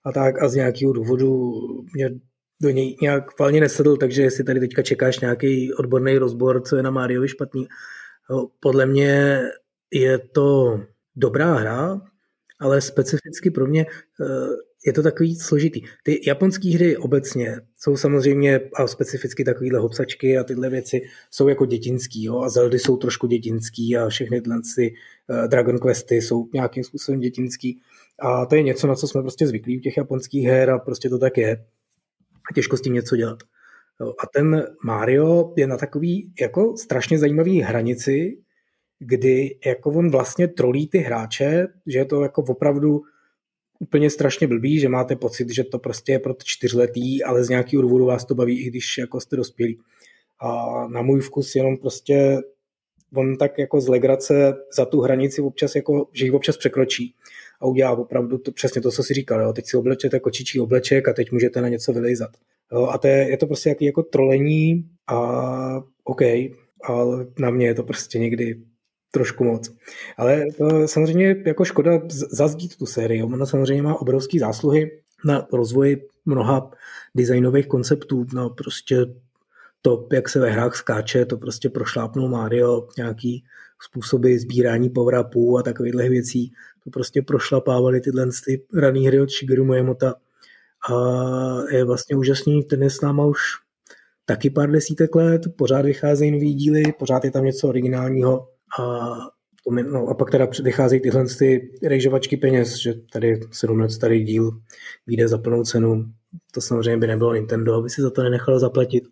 a 0.04 0.12
tak 0.12 0.42
a 0.42 0.48
z 0.48 0.54
nějakého 0.54 0.92
důvodu 0.92 1.52
mě 1.94 2.10
do 2.62 2.70
něj 2.70 2.96
nějak 3.02 3.38
valně 3.38 3.60
nesedl, 3.60 3.96
takže 3.96 4.22
jestli 4.22 4.44
tady 4.44 4.60
teďka 4.60 4.82
čekáš 4.82 5.20
nějaký 5.20 5.74
odborný 5.74 6.18
rozbor, 6.18 6.62
co 6.62 6.76
je 6.76 6.82
na 6.82 6.90
Mariovi 6.90 7.28
špatný, 7.28 7.66
jo, 8.30 8.46
podle 8.60 8.86
mě 8.86 9.40
je 9.94 10.18
to 10.18 10.80
dobrá 11.16 11.54
hra, 11.54 12.00
ale 12.60 12.80
specificky 12.80 13.50
pro 13.50 13.66
mě, 13.66 13.86
eh, 14.20 14.24
je 14.86 14.92
to 14.92 15.02
takový 15.02 15.36
složitý. 15.36 15.82
Ty 16.02 16.20
japonské 16.26 16.74
hry 16.74 16.96
obecně 16.96 17.60
jsou 17.78 17.96
samozřejmě, 17.96 18.60
a 18.74 18.86
specificky 18.86 19.44
takovýhle 19.44 19.78
hopsačky 19.78 20.38
a 20.38 20.44
tyhle 20.44 20.70
věci 20.70 21.00
jsou 21.30 21.48
jako 21.48 21.66
dětinský, 21.66 22.24
jo, 22.24 22.38
a 22.38 22.48
Zeldy 22.48 22.78
jsou 22.78 22.96
trošku 22.96 23.26
dětinský 23.26 23.96
a 23.96 24.08
všechny 24.08 24.40
tyhle 24.40 24.60
uh, 25.30 25.48
Dragon 25.48 25.78
Questy 25.78 26.14
jsou 26.22 26.48
nějakým 26.54 26.84
způsobem 26.84 27.20
dětinský. 27.20 27.80
A 28.18 28.46
to 28.46 28.54
je 28.54 28.62
něco, 28.62 28.86
na 28.86 28.94
co 28.94 29.08
jsme 29.08 29.22
prostě 29.22 29.46
zvyklí 29.46 29.78
u 29.78 29.80
těch 29.80 29.96
japonských 29.96 30.46
her 30.46 30.70
a 30.70 30.78
prostě 30.78 31.08
to 31.08 31.18
tak 31.18 31.38
je. 31.38 31.64
A 32.50 32.54
těžko 32.54 32.76
s 32.76 32.80
tím 32.80 32.92
něco 32.92 33.16
dělat. 33.16 33.38
A 34.00 34.26
ten 34.34 34.66
Mario 34.84 35.54
je 35.56 35.66
na 35.66 35.76
takový 35.76 36.32
jako 36.40 36.76
strašně 36.76 37.18
zajímavý 37.18 37.60
hranici, 37.60 38.38
kdy 38.98 39.58
jako 39.66 39.90
on 39.90 40.10
vlastně 40.10 40.48
trolí 40.48 40.88
ty 40.88 40.98
hráče, 40.98 41.66
že 41.86 41.98
je 41.98 42.04
to 42.04 42.22
jako 42.22 42.42
opravdu 42.42 43.02
úplně 43.78 44.10
strašně 44.10 44.46
blbý, 44.46 44.80
že 44.80 44.88
máte 44.88 45.16
pocit, 45.16 45.50
že 45.50 45.64
to 45.64 45.78
prostě 45.78 46.12
je 46.12 46.18
pro 46.18 46.34
čtyřletý, 46.44 47.22
ale 47.22 47.44
z 47.44 47.48
nějakého 47.48 47.82
důvodu 47.82 48.04
vás 48.04 48.24
to 48.24 48.34
baví, 48.34 48.60
i 48.60 48.70
když 48.70 48.98
jako 48.98 49.20
jste 49.20 49.36
dospělí. 49.36 49.78
A 50.40 50.64
na 50.88 51.02
můj 51.02 51.20
vkus 51.20 51.54
jenom 51.54 51.76
prostě 51.76 52.38
on 53.14 53.36
tak 53.36 53.58
jako 53.58 53.80
z 53.80 53.88
legrace 53.88 54.54
za 54.76 54.84
tu 54.84 55.00
hranici 55.00 55.42
občas 55.42 55.74
jako, 55.74 56.08
že 56.12 56.24
ji 56.24 56.30
občas 56.30 56.56
překročí 56.56 57.14
a 57.60 57.66
udělá 57.66 57.90
opravdu 57.90 58.38
to, 58.38 58.52
přesně 58.52 58.80
to, 58.80 58.90
co 58.90 59.02
si 59.02 59.14
říkal. 59.14 59.40
Jo. 59.40 59.52
Teď 59.52 59.66
si 59.66 59.76
oblečete 59.76 60.20
kočičí 60.20 60.60
obleček 60.60 61.08
a 61.08 61.12
teď 61.12 61.32
můžete 61.32 61.60
na 61.60 61.68
něco 61.68 61.92
vylejzat. 61.92 62.30
Jo. 62.72 62.86
A 62.86 62.98
to 62.98 63.06
je, 63.06 63.30
je 63.30 63.36
to 63.36 63.46
prostě 63.46 63.68
jaký 63.68 63.84
jako 63.84 64.02
trolení 64.02 64.84
a 65.06 65.82
OK, 66.04 66.22
ale 66.82 67.26
na 67.38 67.50
mě 67.50 67.66
je 67.66 67.74
to 67.74 67.82
prostě 67.82 68.18
někdy 68.18 68.60
trošku 69.10 69.44
moc. 69.44 69.70
Ale 70.18 70.44
to 70.58 70.88
samozřejmě 70.88 71.36
jako 71.46 71.64
škoda 71.64 72.00
zazdít 72.30 72.76
tu 72.76 72.86
sérii. 72.86 73.22
Ona 73.22 73.46
samozřejmě 73.46 73.82
má 73.82 74.00
obrovské 74.00 74.38
zásluhy 74.38 75.00
na 75.24 75.46
rozvoji 75.52 76.08
mnoha 76.26 76.70
designových 77.14 77.66
konceptů, 77.66 78.26
no 78.34 78.50
prostě 78.50 79.06
to, 79.82 80.08
jak 80.12 80.28
se 80.28 80.40
ve 80.40 80.50
hrách 80.50 80.76
skáče, 80.76 81.24
to 81.24 81.36
prostě 81.36 81.70
prošlápnul 81.70 82.28
Mario, 82.28 82.88
nějaký 82.98 83.44
způsoby 83.82 84.36
sbírání 84.36 84.90
power 84.90 85.14
a 85.14 85.62
takovýchhle 85.62 86.08
věcí, 86.08 86.52
to 86.84 86.90
prostě 86.90 87.22
prošlapávali 87.22 88.00
tyhle 88.00 88.26
ty 88.44 88.62
raný 88.74 89.06
hry 89.06 89.20
od 89.20 89.30
Shigeru 89.30 89.64
Miyamoto 89.64 90.06
a 90.06 90.14
je 91.70 91.84
vlastně 91.84 92.16
úžasný, 92.16 92.64
ten 92.64 92.82
je 92.82 92.90
s 92.90 93.00
náma 93.00 93.24
už 93.24 93.40
taky 94.24 94.50
pár 94.50 94.70
desítek 94.70 95.14
let, 95.14 95.42
pořád 95.56 95.84
vycházejí 95.84 96.30
nový 96.30 96.54
díly, 96.54 96.82
pořád 96.98 97.24
je 97.24 97.30
tam 97.30 97.44
něco 97.44 97.68
originálního 97.68 98.48
a, 98.80 99.16
no, 99.70 100.08
a 100.08 100.14
pak 100.14 100.30
teda 100.30 100.48
vycházejí 100.62 101.02
tyhle 101.02 101.24
ty 101.38 101.70
rejžovačky 101.82 102.36
peněz, 102.36 102.76
že 102.76 102.94
tady 103.12 103.40
7 103.52 103.80
let 103.80 103.90
starý 103.90 104.24
díl 104.24 104.50
vyjde 105.06 105.28
za 105.28 105.38
plnou 105.38 105.64
cenu. 105.64 106.04
To 106.52 106.60
samozřejmě 106.60 106.96
by 106.96 107.06
nebylo 107.06 107.34
Nintendo, 107.34 107.74
aby 107.74 107.90
si 107.90 108.02
za 108.02 108.10
to 108.10 108.22
nenechalo 108.22 108.58
zaplatit. 108.58 109.04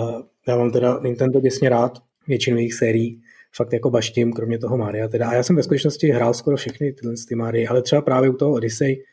A 0.00 0.22
já 0.48 0.56
mám 0.56 0.70
teda 0.70 1.00
Nintendo 1.02 1.40
děsně 1.40 1.68
rád, 1.68 1.92
většinu 2.28 2.56
jejich 2.56 2.74
sérií, 2.74 3.22
fakt 3.56 3.72
jako 3.72 3.90
baštím, 3.90 4.32
kromě 4.32 4.58
toho 4.58 4.76
Mária 4.76 5.08
teda. 5.08 5.28
A 5.28 5.34
já 5.34 5.42
jsem 5.42 5.56
ve 5.56 5.62
skutečnosti 5.62 6.08
hrál 6.08 6.34
skoro 6.34 6.56
všechny 6.56 6.92
tyhle 6.92 7.14
ty 7.28 7.34
Márie, 7.34 7.68
ale 7.68 7.82
třeba 7.82 8.02
právě 8.02 8.30
u 8.30 8.36
toho 8.36 8.52
Odyssey 8.52 9.04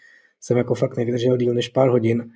jsem 0.42 0.58
jako 0.58 0.76
fakt 0.76 0.98
nevydržel 0.98 1.38
díl 1.38 1.54
než 1.54 1.70
pár 1.70 1.90
hodin. 1.90 2.32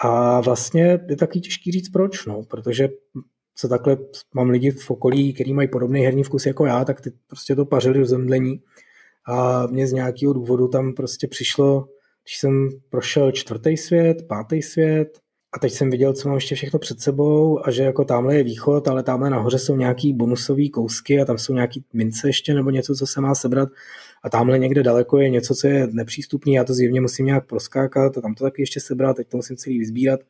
A 0.00 0.40
vlastně 0.40 1.00
je 1.08 1.16
taky 1.16 1.40
těžký 1.40 1.72
říct 1.72 1.88
proč, 1.88 2.26
no, 2.26 2.42
protože 2.42 2.88
co 3.54 3.68
takhle 3.68 3.96
mám 4.34 4.50
lidi 4.50 4.70
v 4.70 4.90
okolí, 4.90 5.32
kteří 5.32 5.52
mají 5.52 5.68
podobný 5.68 6.00
herní 6.00 6.22
vkus 6.22 6.46
jako 6.46 6.66
já, 6.66 6.84
tak 6.84 7.00
ty 7.00 7.12
prostě 7.26 7.56
to 7.56 7.64
pařili 7.64 8.00
v 8.00 8.06
zemdlení. 8.06 8.60
A 9.26 9.66
mě 9.66 9.86
z 9.86 9.92
nějakého 9.92 10.32
důvodu 10.32 10.68
tam 10.68 10.92
prostě 10.92 11.28
přišlo, 11.28 11.88
když 12.24 12.38
jsem 12.38 12.68
prošel 12.90 13.32
čtvrtý 13.32 13.76
svět, 13.76 14.16
pátý 14.28 14.62
svět, 14.62 15.18
a 15.54 15.58
teď 15.58 15.72
jsem 15.72 15.90
viděl, 15.90 16.12
co 16.12 16.28
mám 16.28 16.34
ještě 16.34 16.54
všechno 16.54 16.78
před 16.78 17.00
sebou 17.00 17.66
a 17.66 17.70
že 17.70 17.82
jako 17.82 18.04
tamhle 18.04 18.36
je 18.36 18.42
východ, 18.42 18.88
ale 18.88 19.02
tamhle 19.02 19.30
nahoře 19.30 19.58
jsou 19.58 19.76
nějaký 19.76 20.12
bonusové 20.12 20.68
kousky 20.68 21.20
a 21.20 21.24
tam 21.24 21.38
jsou 21.38 21.54
nějaký 21.54 21.84
mince 21.92 22.28
ještě 22.28 22.54
nebo 22.54 22.70
něco, 22.70 22.94
co 22.94 23.06
se 23.06 23.20
má 23.20 23.34
sebrat 23.34 23.68
a 24.22 24.30
tamhle 24.30 24.58
někde 24.58 24.82
daleko 24.82 25.18
je 25.18 25.28
něco, 25.30 25.54
co 25.54 25.66
je 25.66 25.86
nepřístupný, 25.92 26.54
já 26.54 26.64
to 26.64 26.74
zjevně 26.74 27.00
musím 27.00 27.26
nějak 27.26 27.46
proskákat 27.46 28.18
a 28.18 28.20
tam 28.20 28.34
to 28.34 28.44
taky 28.44 28.62
ještě 28.62 28.80
sebrat, 28.80 29.16
teď 29.16 29.28
to 29.28 29.36
musím 29.36 29.56
celý 29.56 29.78
vyzbírat. 29.78 30.20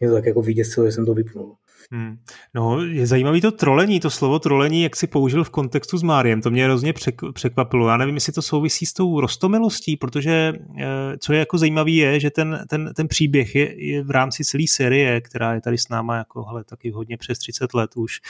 Mě 0.00 0.08
to 0.08 0.14
tak 0.14 0.26
jako 0.26 0.42
vyděsilo, 0.42 0.86
že 0.86 0.92
jsem 0.92 1.06
to 1.06 1.14
vypnul. 1.14 1.56
Hmm. 1.90 2.16
No, 2.54 2.82
je 2.82 3.06
zajímavý 3.06 3.40
to 3.40 3.52
trolení, 3.52 4.00
to 4.00 4.10
slovo 4.10 4.38
trolení, 4.38 4.82
jak 4.82 4.96
si 4.96 5.06
použil 5.06 5.44
v 5.44 5.50
kontextu 5.50 5.98
s 5.98 6.02
Máriem, 6.02 6.42
to 6.42 6.50
mě 6.50 6.64
hrozně 6.64 6.94
překvapilo. 7.32 7.88
Já 7.88 7.96
nevím, 7.96 8.14
jestli 8.14 8.32
to 8.32 8.42
souvisí 8.42 8.86
s 8.86 8.92
tou 8.92 9.20
rostomilostí, 9.20 9.96
protože 9.96 10.52
eh, 10.78 11.18
co 11.18 11.32
je 11.32 11.38
jako 11.38 11.58
zajímavý 11.58 11.96
je, 11.96 12.20
že 12.20 12.30
ten, 12.30 12.64
ten, 12.68 12.92
ten 12.96 13.08
příběh 13.08 13.54
je, 13.54 13.86
je 13.86 14.02
v 14.02 14.10
rámci 14.10 14.44
celé 14.44 14.64
série, 14.68 15.20
která 15.20 15.54
je 15.54 15.60
tady 15.60 15.78
s 15.78 15.88
náma 15.88 16.16
jako 16.16 16.44
hele, 16.44 16.64
taky 16.64 16.90
hodně 16.90 17.16
přes 17.16 17.38
30 17.38 17.74
let 17.74 17.90
už, 17.96 18.20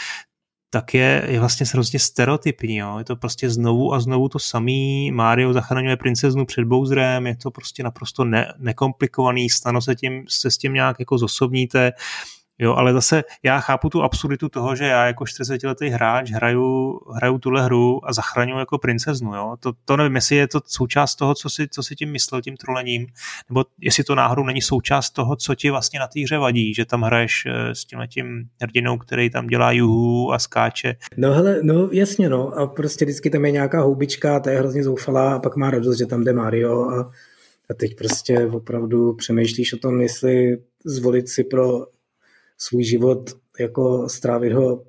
tak 0.77 0.95
je, 0.95 1.25
je 1.29 1.41
vlastně 1.41 1.67
hrozně 1.73 1.99
stereotypní. 1.99 2.77
Jo. 2.77 2.99
Je 2.99 3.05
to 3.05 3.17
prostě 3.17 3.51
znovu 3.51 3.95
a 3.95 4.01
znovu 4.01 4.29
to 4.29 4.39
samý. 4.39 5.11
Mario 5.13 5.53
zachraňuje 5.53 5.97
princeznu 5.97 6.47
před 6.47 6.65
Bowserem, 6.65 7.27
je 7.27 7.37
to 7.37 7.51
prostě 7.51 7.83
naprosto 7.83 8.25
ne, 8.25 8.53
nekomplikovaný, 8.59 9.51
stano 9.51 9.81
se, 9.81 9.95
tím, 9.95 10.25
se 10.29 10.51
s 10.51 10.59
tím 10.59 10.75
nějak 10.75 10.97
jako 10.99 11.19
zosobníte. 11.19 11.93
Jo, 12.59 12.75
ale 12.75 12.93
zase 12.93 13.25
já 13.43 13.61
chápu 13.61 13.89
tu 13.89 14.03
absurditu 14.03 14.49
toho, 14.49 14.77
že 14.77 14.85
já 14.85 15.07
jako 15.07 15.25
40-letý 15.25 15.89
hráč 15.89 16.31
hraju, 16.31 17.01
hraju 17.15 17.39
tuhle 17.39 17.65
hru 17.65 18.09
a 18.09 18.13
zachraňuji 18.13 18.59
jako 18.59 18.79
princeznu. 18.79 19.35
Jo? 19.35 19.57
To, 19.61 19.73
to 19.85 19.97
nevím, 19.97 20.15
jestli 20.15 20.37
je 20.37 20.49
to 20.49 20.61
součást 20.67 21.15
toho, 21.15 21.35
co 21.35 21.51
si, 21.51 21.69
co 21.69 21.83
si 21.83 21.95
tím 21.95 22.13
myslel, 22.13 22.43
tím 22.43 22.57
trolením, 22.57 23.07
nebo 23.49 23.65
jestli 23.81 24.05
to 24.05 24.15
náhodou 24.15 24.45
není 24.45 24.63
součást 24.63 25.11
toho, 25.11 25.37
co 25.37 25.55
ti 25.55 25.71
vlastně 25.71 26.01
na 26.01 26.07
té 26.07 26.21
hře 26.21 26.39
vadí, 26.39 26.75
že 26.75 26.85
tam 26.85 27.03
hraješ 27.03 27.47
eh, 27.47 27.75
s 27.75 27.85
tím 27.85 27.99
tím 28.09 28.49
hrdinou, 28.63 28.99
který 28.99 29.31
tam 29.31 29.47
dělá 29.47 29.73
juhu 29.73 30.33
a 30.33 30.39
skáče. 30.39 30.97
No 31.17 31.33
hele, 31.33 31.59
no 31.63 31.89
jasně 31.93 32.29
no, 32.29 32.59
a 32.59 32.67
prostě 32.67 33.05
vždycky 33.05 33.31
tam 33.31 33.45
je 33.45 33.51
nějaká 33.51 33.81
houbička, 33.81 34.41
ta 34.41 34.51
je 34.51 34.59
hrozně 34.59 34.85
zoufalá 34.85 35.35
a 35.35 35.39
pak 35.39 35.57
má 35.57 35.71
radost, 35.71 35.99
že 35.99 36.07
tam 36.07 36.25
jde 36.25 36.33
Mario 36.33 36.83
a, 36.83 37.11
a 37.71 37.75
teď 37.75 37.97
prostě 37.97 38.47
opravdu 38.47 39.15
přemýšlíš 39.15 39.73
o 39.73 39.77
tom, 39.77 40.01
jestli 40.01 40.59
zvolit 40.85 41.29
si 41.29 41.45
pro 41.45 41.87
svůj 42.59 42.85
život 42.85 43.31
jako 43.61 44.09
strávit 44.09 44.53
ho 44.53 44.85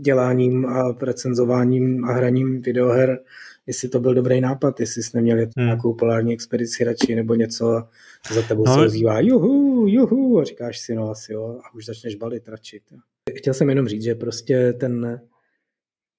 děláním 0.00 0.66
a 0.66 0.96
recenzováním 1.02 2.04
a 2.04 2.12
hraním 2.12 2.62
videoher, 2.62 3.18
jestli 3.66 3.88
to 3.88 4.00
byl 4.00 4.14
dobrý 4.14 4.40
nápad, 4.40 4.80
jestli 4.80 5.02
jsi 5.02 5.10
neměl 5.14 5.36
hmm. 5.36 5.50
nějakou 5.56 5.94
polární 5.94 6.32
expedici 6.32 6.84
radši 6.84 7.14
nebo 7.14 7.34
něco 7.34 7.70
a 7.70 7.88
za 8.34 8.42
tebou 8.42 8.64
no. 8.66 8.74
se 8.74 8.80
ozývá 8.80 9.20
juhu, 9.20 9.86
juhu 9.86 10.40
a 10.40 10.44
říkáš 10.44 10.78
si 10.78 10.94
no 10.94 11.10
asi 11.10 11.32
jo 11.32 11.60
a 11.64 11.74
už 11.74 11.86
začneš 11.86 12.14
balit 12.14 12.48
radši. 12.48 12.80
Chtěl 13.36 13.54
jsem 13.54 13.68
jenom 13.68 13.88
říct, 13.88 14.02
že 14.02 14.14
prostě 14.14 14.72
ten 14.72 15.20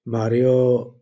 Mario 0.04 0.94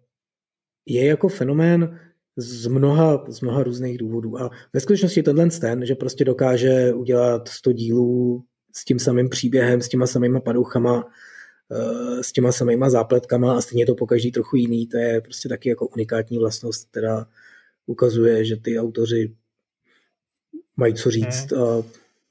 je 0.87 1.07
jako 1.07 1.29
fenomén 1.29 1.99
z 2.37 2.67
mnoha, 2.67 3.25
z 3.29 3.41
mnoha 3.41 3.63
různých 3.63 3.99
důvodů 3.99 4.41
a 4.41 4.51
ve 4.73 4.81
skutečnosti 4.81 5.23
tenhle 5.23 5.51
ten, 5.51 5.87
že 5.87 5.95
prostě 5.95 6.25
dokáže 6.25 6.93
udělat 6.95 7.49
100 7.49 7.73
dílů 7.73 8.45
s 8.73 8.85
tím 8.85 8.99
samým 8.99 9.29
příběhem, 9.29 9.83
s 9.83 9.89
těma 9.89 10.07
samýma 10.07 10.41
padouchama, 10.41 11.13
eh, 11.71 12.23
s 12.23 12.33
těma 12.33 12.53
samýma 12.53 12.91
zápletkama 12.91 13.57
a 13.57 13.61
stejně 13.61 13.87
to 13.87 13.95
po 13.95 14.07
každý 14.07 14.33
trochu 14.33 14.57
jiný. 14.57 14.87
To 14.87 14.97
je 14.97 15.21
prostě 15.21 15.49
taky 15.49 15.69
jako 15.69 15.87
unikátní 15.87 16.39
vlastnost, 16.39 16.89
která 16.91 17.27
ukazuje, 17.87 18.45
že 18.45 18.57
ty 18.57 18.79
autoři 18.79 19.35
mají 20.77 20.95
co 20.95 21.11
říct 21.11 21.53
hmm. 21.53 21.63
a 21.63 21.83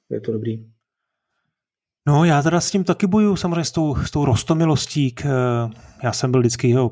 je 0.10 0.22
to 0.22 0.32
dobrý. 0.32 0.66
No 2.12 2.25
já 2.25 2.41
teda 2.41 2.62
s 2.62 2.72
tím 2.72 2.84
taky 2.84 3.08
bojuju 3.08 3.36
samozřejmě 3.36 3.63
s 3.63 3.72
tou, 3.72 3.96
s 3.96 4.12
tou 4.12 4.25
rostomilostí 4.25 5.12
k, 5.12 5.25
já 6.03 6.12
jsem 6.12 6.32
byl 6.32 6.39
vždycky 6.39 6.70
jo, 6.70 6.91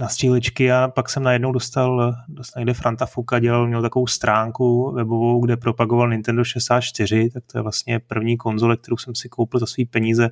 na 0.00 0.08
střílečky 0.08 0.72
a 0.72 0.88
pak 0.88 1.10
jsem 1.10 1.22
najednou 1.22 1.52
dostal, 1.52 2.14
dostal 2.28 2.60
někde 2.60 2.74
Franta 2.74 3.06
Fuka, 3.06 3.38
dělal, 3.38 3.66
měl 3.66 3.82
takovou 3.82 4.06
stránku 4.06 4.92
webovou, 4.92 5.44
kde 5.44 5.56
propagoval 5.56 6.10
Nintendo 6.10 6.44
64, 6.44 7.30
tak 7.30 7.42
to 7.52 7.58
je 7.58 7.62
vlastně 7.62 7.98
první 7.98 8.36
konzole, 8.36 8.76
kterou 8.76 8.96
jsem 8.96 9.14
si 9.14 9.28
koupil 9.28 9.60
za 9.60 9.66
své 9.66 9.84
peníze 9.90 10.30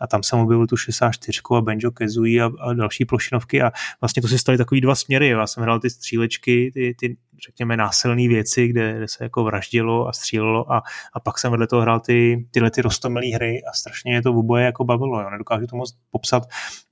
a 0.00 0.06
tam 0.06 0.22
jsem 0.22 0.38
objevil 0.38 0.66
tu 0.66 0.76
64 0.76 1.40
a 1.56 1.60
Banjo 1.60 1.90
Kazooie 1.90 2.42
a, 2.42 2.50
a 2.60 2.72
další 2.72 3.04
plošinovky 3.04 3.62
a 3.62 3.72
vlastně 4.00 4.22
to 4.22 4.28
se 4.28 4.38
staly 4.38 4.58
takový 4.58 4.80
dva 4.80 4.94
směry. 4.94 5.28
Já 5.28 5.46
jsem 5.46 5.62
hrál 5.62 5.80
ty 5.80 5.90
střílečky, 5.90 6.70
ty, 6.74 6.94
ty 7.00 7.16
řekněme 7.46 7.76
násilné 7.76 8.28
věci, 8.28 8.68
kde, 8.68 9.08
se 9.08 9.24
jako 9.24 9.44
vraždilo 9.44 10.08
a 10.08 10.12
střílelo 10.12 10.72
a, 10.72 10.82
a 11.12 11.20
pak 11.20 11.38
jsem 11.38 11.50
vedle 11.50 11.66
toho 11.66 11.82
hrál 11.82 12.00
ty, 12.00 12.48
tyhle 12.50 12.70
ty 12.70 12.82
rostomilé 12.82 13.26
hry 13.34 13.62
a 13.70 13.72
strašně 13.72 14.10
mě 14.10 14.22
to 14.22 14.32
v 14.32 14.36
oboje 14.36 14.64
jako 14.64 14.84
bavilo. 14.84 15.20
Jo. 15.20 15.30
Nedokážu 15.30 15.66
to 15.66 15.76
moc 15.76 15.96
popsat 16.10 16.42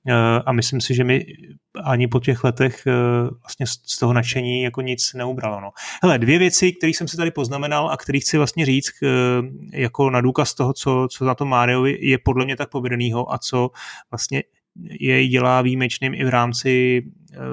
eh, 0.07 0.13
a 0.45 0.51
myslím 0.51 0.81
si, 0.81 0.95
že 0.95 1.03
mi 1.03 1.25
ani 1.83 2.07
po 2.07 2.19
těch 2.19 2.43
letech 2.43 2.87
eh, 2.87 2.91
vlastně 3.41 3.67
z 3.67 3.99
toho 3.99 4.13
nadšení 4.13 4.63
jako 4.63 4.81
nic 4.81 5.13
neubralo. 5.13 5.61
No. 5.61 5.69
Hele, 6.03 6.19
dvě 6.19 6.39
věci, 6.39 6.71
které 6.71 6.89
jsem 6.89 7.07
si 7.07 7.17
tady 7.17 7.31
poznamenal 7.31 7.89
a 7.89 7.97
které 7.97 8.19
chci 8.19 8.37
vlastně 8.37 8.65
říct 8.65 8.91
eh, 9.03 9.07
jako 9.73 10.09
na 10.09 10.21
důkaz 10.21 10.53
toho, 10.53 10.73
co, 10.73 11.07
co 11.11 11.25
na 11.25 11.35
tom 11.35 11.49
Máriovi 11.49 11.97
je 12.01 12.17
podle 12.17 12.45
mě 12.45 12.55
tak 12.55 12.69
povedenýho 12.69 13.33
a 13.33 13.37
co 13.37 13.69
vlastně 14.11 14.43
jej 14.75 15.27
dělá 15.27 15.61
výjimečným 15.61 16.13
i 16.13 16.25
v 16.25 16.29
rámci, 16.29 17.03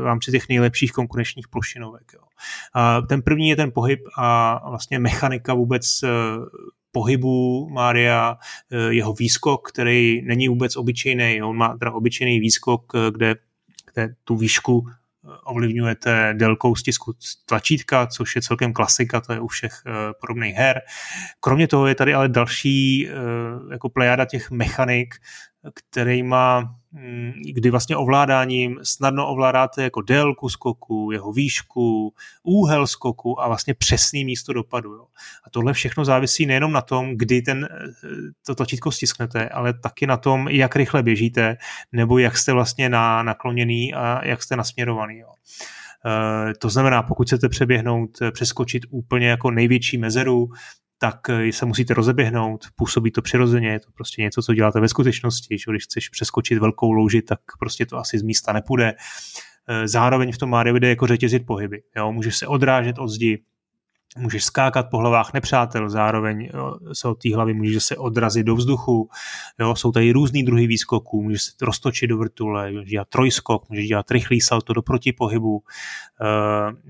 v 0.03 0.05
rámci 0.05 0.31
těch 0.31 0.49
nejlepších 0.49 0.93
konkurenčních 0.93 1.49
plošinovek. 1.49 2.13
Jo. 2.15 2.21
A 2.75 3.01
ten 3.01 3.23
první 3.23 3.49
je 3.49 3.57
ten 3.57 3.73
pohyb 3.75 4.01
a 4.19 4.61
vlastně 4.71 4.99
mechanika 4.99 5.55
vůbec 5.55 6.01
pohybu 6.93 7.69
Mária, 7.69 8.37
jeho 8.89 9.13
výskok, 9.13 9.69
který 9.69 10.23
není 10.23 10.49
vůbec 10.49 10.77
obyčejný, 10.77 11.43
on 11.43 11.57
má 11.57 11.77
teda 11.79 11.93
obyčejný 11.93 12.41
výskok, 12.41 12.93
kde, 13.11 13.35
kde 13.93 14.15
tu 14.25 14.37
výšku 14.37 14.87
ovlivňujete 15.45 16.35
délkou 16.37 16.75
stisku 16.75 17.13
tlačítka, 17.47 18.07
což 18.07 18.37
je 18.37 18.43
celkem 18.43 18.73
klasika, 18.73 19.21
to 19.21 19.33
je 19.33 19.41
u 19.41 19.47
všech 19.47 19.73
podobných 20.21 20.55
her. 20.55 20.81
Kromě 21.41 21.69
toho 21.69 21.87
je 21.87 21.95
tady 21.95 22.15
ale 22.15 22.29
další 22.29 23.09
jako 23.73 23.89
plejada 23.89 24.25
těch 24.25 24.51
mechanik, 24.51 25.15
kterýma, 25.75 26.61
mm, 26.61 26.69
kdy 27.53 27.71
vlastně 27.71 27.97
ovládáním 27.97 28.79
snadno 28.83 29.29
ovládáte 29.29 29.83
jako 29.83 30.03
délku 30.03 30.49
skoku, 30.49 31.11
jeho 31.13 31.33
výšku, 31.33 32.15
úhel 32.43 32.87
skoku 32.87 33.43
a 33.43 33.49
vlastně 33.49 33.75
přesný 33.75 34.25
místo 34.25 34.53
dopadu. 34.53 34.93
Jo. 34.93 35.07
A 35.45 35.51
tohle 35.51 35.73
všechno 35.73 36.05
závisí 36.05 36.47
nejenom 36.47 36.73
na 36.73 36.81
tom, 36.81 37.17
kdy 37.17 37.43
ten, 37.43 37.69
eh, 37.71 38.09
to 38.47 38.55
tlačítko 38.55 38.91
stisknete, 38.91 39.49
ale 39.49 39.73
taky 39.73 40.07
na 40.07 40.17
tom, 40.17 40.49
jak 40.49 40.77
rychle 40.77 41.03
běžíte, 41.03 41.57
nebo 41.93 42.19
jak 42.19 42.39
jste 42.39 42.53
vlastně 42.53 42.89
na, 42.89 43.23
nakloněný 43.23 43.95
a 43.95 44.27
jak 44.27 44.43
jste 44.43 44.57
nasměrovaný. 44.57 45.19
Jo. 45.19 45.29
Eh, 46.07 46.53
to 46.55 46.69
znamená, 46.69 47.03
pokud 47.03 47.27
chcete 47.27 47.49
přeběhnout, 47.49 48.11
přeskočit 48.33 48.83
úplně 48.91 49.29
jako 49.29 49.51
největší 49.51 49.99
mezeru, 49.99 50.49
tak 51.03 51.29
eh, 51.29 51.53
se 51.53 51.67
musíte 51.67 51.95
rozeběhnout, 51.95 52.65
působí 52.77 53.11
to 53.11 53.23
přirozeně, 53.23 53.69
je 53.69 53.81
to 53.81 53.91
prostě 53.95 54.23
něco, 54.23 54.43
co 54.43 54.55
děláte 54.55 54.81
ve 54.81 54.89
skutečnosti, 54.89 55.59
že 55.59 55.71
když 55.71 55.85
chceš 55.85 56.09
přeskočit 56.09 56.59
velkou 56.59 56.93
louži, 56.93 57.23
tak 57.23 57.41
prostě 57.59 57.87
to 57.87 57.97
asi 57.97 58.19
z 58.19 58.23
místa 58.23 58.53
nepůjde. 58.53 58.95
Eh, 59.69 59.89
zároveň 59.89 60.33
v 60.33 60.39
tom 60.39 60.51
Mario 60.51 60.79
jde 60.79 60.89
jako 60.89 61.07
řetězit 61.07 61.47
pohyby. 61.47 61.83
Jo? 61.97 62.13
Můžeš 62.13 62.37
se 62.37 62.47
odrážet 62.47 62.99
od 62.99 63.09
zdi, 63.09 63.43
můžeš 64.19 64.45
skákat 64.45 64.91
po 64.91 64.99
hlavách 64.99 65.33
nepřátel, 65.33 65.91
zároveň 65.91 66.49
jo, 66.55 66.79
se 66.93 67.09
od 67.09 67.15
té 67.15 67.35
hlavy 67.35 67.55
můžeš 67.55 67.85
se 67.85 67.97
odrazit 67.97 68.47
do 68.47 68.57
vzduchu, 68.57 69.09
jo, 69.61 69.77
jsou 69.77 69.93
tady 69.93 70.13
různý 70.13 70.43
druhy 70.43 70.67
výskoků, 70.67 71.23
můžeš 71.23 71.43
se 71.43 71.53
roztočit 71.63 72.11
do 72.11 72.19
vrtule, 72.19 72.73
můžeš 72.73 72.91
dělat 72.91 73.09
trojskok, 73.09 73.69
můžeš 73.69 73.89
dělat 73.89 74.11
rychlý 74.11 74.41
salto 74.41 74.73
do 74.73 74.83
protipohybu, 74.83 75.57
uh, 75.57 75.63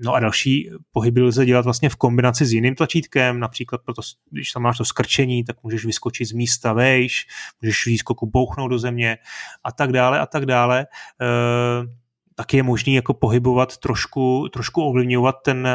no 0.03 0.13
a 0.13 0.19
další 0.19 0.69
pohyby 0.91 1.21
lze 1.21 1.45
dělat 1.45 1.65
vlastně 1.65 1.89
v 1.89 1.95
kombinaci 1.95 2.45
s 2.45 2.53
jiným 2.53 2.75
tlačítkem, 2.75 3.39
například 3.39 3.81
proto, 3.85 4.01
když 4.29 4.51
tam 4.51 4.63
máš 4.63 4.77
to 4.77 4.85
skrčení, 4.85 5.43
tak 5.43 5.63
můžeš 5.63 5.85
vyskočit 5.85 6.27
z 6.27 6.31
místa 6.31 6.73
vejš, 6.73 7.27
můžeš 7.61 7.85
výskoku 7.85 8.25
bouchnout 8.25 8.71
do 8.71 8.79
země 8.79 9.17
a 9.63 9.71
tak 9.71 9.91
dále 9.91 10.19
a 10.19 10.25
tak 10.25 10.45
dále. 10.45 10.85
Uh, 11.21 12.02
taky 12.35 12.57
je 12.57 12.63
možný 12.63 12.93
jako 12.93 13.13
pohybovat 13.13 13.77
trošku, 13.77 14.47
trošku 14.53 14.83
ovlivňovat 14.83 15.35
ten, 15.43 15.67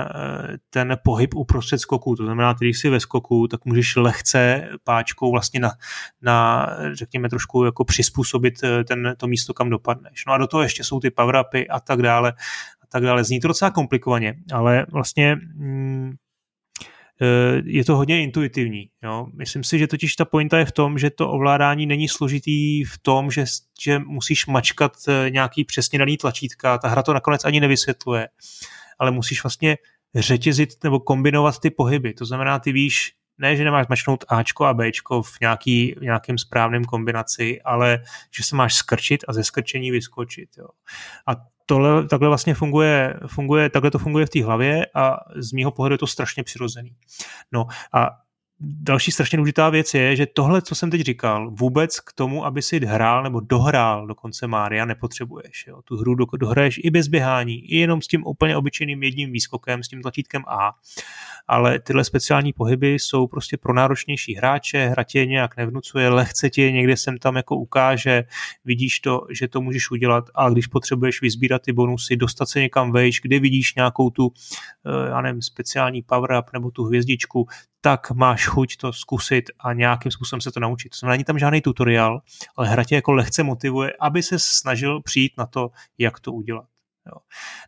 ten 0.70 0.96
pohyb 1.04 1.34
uprostřed 1.34 1.78
skoku. 1.78 2.16
To 2.16 2.24
znamená, 2.24 2.52
když 2.52 2.78
jsi 2.78 2.90
ve 2.90 3.00
skoku, 3.00 3.48
tak 3.48 3.64
můžeš 3.64 3.96
lehce 3.96 4.68
páčkou 4.84 5.30
vlastně 5.30 5.60
na, 5.60 5.70
na 6.22 6.66
řekněme, 6.92 7.28
trošku 7.28 7.64
jako 7.64 7.84
přizpůsobit 7.84 8.54
eh, 8.64 8.84
ten, 8.84 9.14
to 9.16 9.26
místo, 9.26 9.54
kam 9.54 9.70
dopadneš. 9.70 10.26
No 10.26 10.32
a 10.32 10.38
do 10.38 10.46
toho 10.46 10.62
ještě 10.62 10.84
jsou 10.84 11.00
ty 11.00 11.10
power 11.10 11.44
a 11.70 11.80
tak 11.80 12.02
dále. 12.02 12.32
Tak 12.90 13.02
dále. 13.02 13.24
Zní 13.24 13.40
to 13.40 13.48
docela 13.48 13.70
komplikovaně, 13.70 14.34
ale 14.52 14.86
vlastně 14.92 15.36
mm, 15.54 16.12
Eh, 16.12 16.27
je 17.64 17.84
to 17.84 17.96
hodně 17.96 18.22
intuitivní. 18.22 18.90
Jo? 19.02 19.26
Myslím 19.34 19.64
si, 19.64 19.78
že 19.78 19.86
totiž 19.86 20.16
ta 20.16 20.24
pointa 20.24 20.58
je 20.58 20.64
v 20.64 20.72
tom, 20.72 20.98
že 20.98 21.10
to 21.10 21.30
ovládání 21.30 21.86
není 21.86 22.08
složitý 22.08 22.84
v 22.84 22.98
tom, 23.02 23.30
že, 23.30 23.44
že 23.80 23.98
musíš 23.98 24.46
mačkat 24.46 24.92
eh, 25.08 25.30
nějaký 25.30 25.64
přesně 25.64 25.98
daný 25.98 26.16
tlačítka. 26.16 26.78
Ta 26.78 26.88
hra 26.88 27.02
to 27.02 27.14
nakonec 27.14 27.44
ani 27.44 27.60
nevysvětluje. 27.60 28.28
Ale 28.98 29.10
musíš 29.10 29.42
vlastně 29.42 29.76
řetězit 30.14 30.84
nebo 30.84 31.00
kombinovat 31.00 31.58
ty 31.58 31.70
pohyby. 31.70 32.14
To 32.14 32.24
znamená, 32.24 32.58
ty 32.58 32.72
víš, 32.72 33.12
ne, 33.38 33.56
že 33.56 33.64
nemáš 33.64 33.86
mačknout 33.88 34.24
Ačko 34.28 34.64
a 34.64 34.74
Bčko 34.74 35.22
v, 35.22 35.40
nějaký, 35.40 35.94
v 35.98 36.02
nějakém 36.02 36.38
správném 36.38 36.84
kombinaci, 36.84 37.60
ale 37.64 38.02
že 38.36 38.44
se 38.44 38.56
máš 38.56 38.74
skrčit 38.74 39.24
a 39.28 39.32
ze 39.32 39.44
skrčení 39.44 39.90
vyskočit. 39.90 40.48
Jo. 40.58 40.68
A 41.26 41.36
tohle, 41.68 42.08
takhle 42.08 42.28
vlastně 42.28 42.54
funguje, 42.54 43.14
funguje, 43.26 43.70
takhle 43.70 43.90
to 43.90 43.98
funguje 43.98 44.26
v 44.26 44.30
té 44.30 44.44
hlavě 44.44 44.86
a 44.94 45.16
z 45.36 45.52
mýho 45.52 45.70
pohledu 45.70 45.94
je 45.94 45.98
to 45.98 46.06
strašně 46.06 46.42
přirozený. 46.44 46.96
No 47.52 47.66
a 47.94 48.08
další 48.60 49.12
strašně 49.12 49.36
důležitá 49.36 49.70
věc 49.70 49.94
je, 49.94 50.16
že 50.16 50.26
tohle, 50.26 50.62
co 50.62 50.74
jsem 50.74 50.90
teď 50.90 51.00
říkal, 51.00 51.50
vůbec 51.50 52.00
k 52.00 52.12
tomu, 52.12 52.44
aby 52.44 52.62
si 52.62 52.86
hrál 52.86 53.22
nebo 53.22 53.40
dohrál 53.40 54.06
dokonce 54.06 54.46
Mária, 54.46 54.84
nepotřebuješ. 54.84 55.64
Jo. 55.68 55.82
Tu 55.84 55.96
hru 55.96 56.14
dohraješ 56.38 56.80
i 56.84 56.90
bez 56.90 57.08
běhání, 57.08 57.72
i 57.72 57.76
jenom 57.76 58.02
s 58.02 58.06
tím 58.06 58.26
úplně 58.26 58.56
obyčejným 58.56 59.02
jedním 59.02 59.32
výskokem, 59.32 59.82
s 59.82 59.88
tím 59.88 60.02
tlačítkem 60.02 60.42
A 60.46 60.72
ale 61.48 61.78
tyhle 61.78 62.04
speciální 62.04 62.52
pohyby 62.52 62.94
jsou 62.94 63.26
prostě 63.26 63.56
pro 63.56 63.74
náročnější 63.74 64.34
hráče, 64.34 64.86
hra 64.86 65.02
tě 65.02 65.26
nějak 65.26 65.56
nevnucuje, 65.56 66.08
lehce 66.08 66.50
tě 66.50 66.72
někde 66.72 66.96
sem 66.96 67.18
tam 67.18 67.36
jako 67.36 67.56
ukáže, 67.56 68.24
vidíš 68.64 69.00
to, 69.00 69.26
že 69.30 69.48
to 69.48 69.60
můžeš 69.60 69.90
udělat 69.90 70.24
a 70.34 70.50
když 70.50 70.66
potřebuješ 70.66 71.22
vyzbírat 71.22 71.62
ty 71.62 71.72
bonusy, 71.72 72.16
dostat 72.16 72.48
se 72.48 72.60
někam 72.60 72.92
vejš, 72.92 73.20
kde 73.20 73.40
vidíš 73.40 73.74
nějakou 73.74 74.10
tu, 74.10 74.32
eh, 74.86 75.08
já 75.08 75.20
nevím, 75.20 75.42
speciální 75.42 76.02
power 76.02 76.38
up 76.38 76.46
nebo 76.52 76.70
tu 76.70 76.84
hvězdičku, 76.84 77.46
tak 77.80 78.10
máš 78.10 78.47
chuť 78.48 78.76
to 78.76 78.92
zkusit 78.92 79.50
a 79.60 79.72
nějakým 79.72 80.12
způsobem 80.12 80.40
se 80.40 80.52
to 80.52 80.60
naučit. 80.60 80.88
To 80.88 80.98
znamená, 80.98 81.12
není 81.12 81.24
tam 81.24 81.38
žádný 81.38 81.60
tutoriál, 81.60 82.20
ale 82.56 82.68
hra 82.68 82.84
tě 82.84 82.94
jako 82.94 83.12
lehce 83.12 83.42
motivuje, 83.42 83.92
aby 84.00 84.22
se 84.22 84.38
snažil 84.38 85.02
přijít 85.02 85.32
na 85.38 85.46
to, 85.46 85.70
jak 85.98 86.20
to 86.20 86.32
udělat. 86.32 86.66
Jo. 87.06 87.18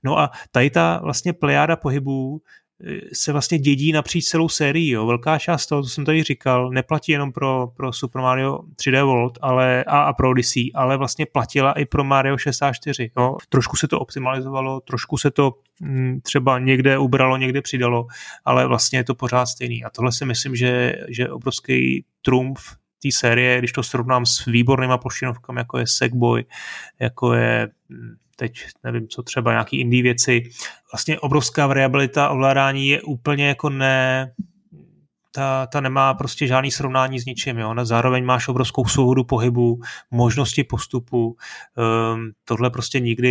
No 0.03 0.19
a 0.19 0.31
tady 0.51 0.71
ta 0.71 1.01
vlastně 1.03 1.33
plejáda 1.33 1.77
pohybů 1.77 2.43
se 3.13 3.33
vlastně 3.33 3.59
dědí 3.59 3.93
napříč 3.93 4.25
celou 4.25 4.49
sérii. 4.49 4.91
Jo. 4.91 5.07
Velká 5.07 5.39
část 5.39 5.67
toho, 5.67 5.83
co 5.83 5.89
jsem 5.89 6.05
tady 6.05 6.23
říkal, 6.23 6.71
neplatí 6.71 7.13
jenom 7.13 7.33
pro, 7.33 7.69
pro 7.77 7.93
Super 7.93 8.23
Mario 8.23 8.59
3D 8.77 9.05
World 9.05 9.39
ale, 9.43 9.85
a, 9.85 10.01
a 10.01 10.13
pro 10.13 10.31
Odyssey, 10.31 10.71
ale 10.75 10.97
vlastně 10.97 11.27
platila 11.27 11.73
i 11.73 11.85
pro 11.85 12.05
Mario 12.05 12.39
64. 12.39 13.11
Jo. 13.19 13.37
Trošku 13.49 13.77
se 13.77 13.89
to 13.89 14.01
optimalizovalo, 14.01 14.81
trošku 14.81 15.17
se 15.17 15.31
to 15.31 15.53
mm, 15.81 16.21
třeba 16.21 16.59
někde 16.59 16.99
ubralo, 16.99 17.37
někde 17.37 17.63
přidalo, 17.63 18.07
ale 18.45 18.67
vlastně 18.67 18.99
je 18.99 19.05
to 19.05 19.15
pořád 19.15 19.47
stejný. 19.47 19.85
A 19.85 19.91
tohle 19.91 20.13
si 20.13 20.25
myslím, 20.25 20.57
že, 20.57 20.95
že 21.09 21.23
je 21.23 21.33
obrovský 21.33 22.05
trumf 22.23 22.61
té 23.03 23.09
série, 23.13 23.59
když 23.59 23.73
to 23.73 23.83
srovnám 23.83 24.27
s 24.27 24.45
výbornýma 24.45 24.99
plošinovkami, 24.99 25.61
jako 25.61 25.79
je 25.79 25.87
Sackboy, 25.87 26.45
jako 27.01 27.35
je 27.35 27.69
mm, 27.89 28.15
teď 28.37 28.53
nevím, 28.85 29.09
co 29.09 29.23
třeba 29.23 29.51
nějaký 29.51 29.81
indie 29.81 30.03
věci. 30.03 30.43
Vlastně 30.93 31.21
obrovská 31.21 31.67
variabilita 31.67 32.29
ovládání 32.29 32.89
je 32.89 33.03
úplně 33.03 33.49
jako 33.49 33.71
ne, 33.71 34.33
ta, 35.33 35.67
ta 35.67 35.81
nemá 35.81 36.15
prostě 36.15 36.47
žádný 36.47 36.71
srovnání 36.71 37.21
s 37.21 37.25
ničím. 37.25 37.59
Jo? 37.59 37.75
Zároveň 37.83 38.25
máš 38.25 38.49
obrovskou 38.49 38.85
svobodu 38.85 39.25
pohybu, 39.25 39.81
možnosti 40.11 40.65
postupu. 40.65 41.37
Um, 42.15 42.31
tohle 42.45 42.71
prostě 42.71 43.01
nikdy 43.01 43.31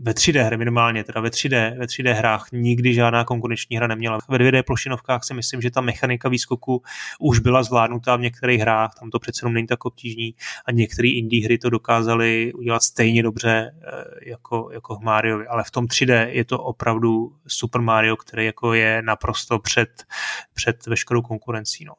ve 0.00 0.12
3D 0.12 0.46
hře 0.46 0.56
minimálně, 0.56 1.04
teda 1.04 1.20
ve 1.20 1.28
3D, 1.28 1.78
ve 1.78 1.84
3D 1.86 2.12
hrách 2.12 2.46
nikdy 2.52 2.94
žádná 2.94 3.24
konkurenční 3.24 3.76
hra 3.76 3.86
neměla. 3.86 4.18
Ve 4.28 4.38
2D 4.38 4.62
plošinovkách 4.62 5.24
si 5.24 5.34
myslím, 5.34 5.60
že 5.60 5.70
ta 5.70 5.80
mechanika 5.80 6.28
výskoku 6.28 6.82
už 7.20 7.38
byla 7.38 7.62
zvládnutá 7.62 8.16
v 8.16 8.20
některých 8.20 8.60
hrách, 8.60 8.90
tam 9.00 9.10
to 9.10 9.18
přece 9.18 9.40
jenom 9.42 9.54
není 9.54 9.66
tak 9.66 9.84
obtížný 9.84 10.34
a 10.64 10.72
některé 10.72 11.08
indie 11.08 11.44
hry 11.44 11.58
to 11.58 11.70
dokázaly 11.70 12.52
udělat 12.52 12.82
stejně 12.82 13.22
dobře 13.22 13.74
eh, 13.82 14.30
jako, 14.30 14.68
jako 14.72 14.96
v 14.96 15.00
Mariovi, 15.00 15.46
ale 15.46 15.64
v 15.64 15.70
tom 15.70 15.86
3D 15.86 16.26
je 16.28 16.44
to 16.44 16.58
opravdu 16.58 17.32
Super 17.46 17.80
Mario, 17.80 18.16
který 18.16 18.46
jako 18.46 18.74
je 18.74 19.02
naprosto 19.02 19.58
před, 19.58 20.04
před 20.54 20.86
veškerou 20.86 21.17
veškerou 21.18 21.28
konkurencí. 21.28 21.84
No. 21.84 21.92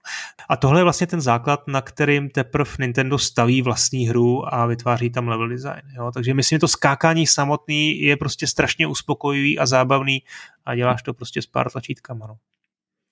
A 0.50 0.58
tohle 0.58 0.80
je 0.80 0.84
vlastně 0.84 1.08
ten 1.08 1.22
základ, 1.22 1.68
na 1.68 1.82
kterým 1.82 2.30
teprve 2.30 2.72
Nintendo 2.80 3.18
staví 3.18 3.62
vlastní 3.62 4.08
hru 4.08 4.54
a 4.54 4.66
vytváří 4.66 5.10
tam 5.10 5.28
level 5.28 5.50
design. 5.50 5.82
Jo. 5.98 6.12
Takže 6.14 6.34
myslím, 6.34 6.56
že 6.56 6.60
to 6.60 6.68
skákání 6.68 7.28
samotný 7.28 8.02
je 8.02 8.18
prostě 8.18 8.48
strašně 8.48 8.88
uspokojivý 8.88 9.60
a 9.60 9.66
zábavný 9.66 10.24
a 10.66 10.76
děláš 10.76 11.04
to 11.04 11.14
prostě 11.14 11.42
s 11.42 11.46
pár 11.46 11.72
tlačítkama. 11.72 12.28
No. 12.28 12.36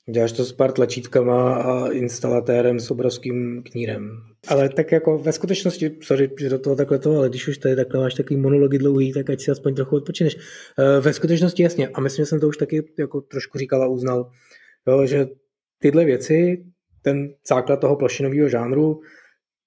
Děláš 0.10 0.32
to 0.32 0.46
s 0.46 0.52
pár 0.52 0.72
tlačítkama 0.72 1.56
a 1.56 1.88
instalatérem 1.92 2.80
s 2.80 2.92
obrovským 2.92 3.64
knírem. 3.64 4.24
Ale 4.48 4.70
tak 4.70 4.92
jako 4.92 5.18
ve 5.18 5.32
skutečnosti, 5.32 5.92
sorry, 6.02 6.30
že 6.40 6.50
do 6.50 6.60
toho 6.60 6.76
takhle 6.76 7.00
to, 7.00 7.18
ale 7.18 7.30
když 7.30 7.48
už 7.48 7.58
tady 7.58 7.76
takhle 7.76 8.02
máš 8.02 8.14
takový 8.14 8.40
monology 8.40 8.78
dlouhý, 8.78 9.14
tak 9.14 9.30
ať 9.30 9.42
si 9.42 9.52
aspoň 9.52 9.76
trochu 9.76 9.96
odpočineš. 9.96 10.38
Eh, 10.38 11.00
ve 11.02 11.14
skutečnosti 11.14 11.64
jasně, 11.64 11.88
a 11.88 12.02
myslím, 12.02 12.26
že 12.26 12.30
jsem 12.30 12.40
to 12.40 12.48
už 12.48 12.58
taky 12.58 12.84
jako 13.00 13.22
trošku 13.22 13.58
říkal 13.58 13.84
a 13.84 13.88
uznal, 13.88 14.32
jo, 14.88 15.06
že 15.06 15.28
tyhle 15.80 16.06
věci, 16.06 16.66
ten 17.02 17.34
základ 17.48 17.78
toho 17.78 17.96
plošinového 17.96 18.50
žánru, 18.50 19.02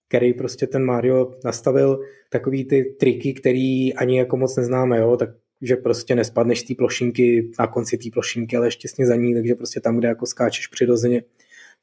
který 0.08 0.34
prostě 0.34 0.66
ten 0.66 0.84
Mario 0.84 1.34
nastavil, 1.44 2.00
takový 2.30 2.64
ty 2.64 2.84
triky, 2.84 3.34
který 3.34 3.94
ani 3.94 4.18
jako 4.18 4.36
moc 4.36 4.56
neznáme, 4.56 4.98
jo, 4.98 5.16
tak 5.16 5.30
že 5.62 5.76
prostě 5.76 6.14
nespadneš 6.14 6.62
té 6.62 6.74
plošinky 6.74 7.50
na 7.58 7.66
konci 7.66 7.98
té 7.98 8.08
plošinky, 8.12 8.56
ale 8.56 8.70
štěstně 8.70 9.06
za 9.06 9.16
ní, 9.16 9.34
takže 9.34 9.54
prostě 9.54 9.80
tam, 9.80 9.98
kde 9.98 10.08
jako 10.08 10.26
skáčeš 10.26 10.66
přirozeně, 10.66 11.22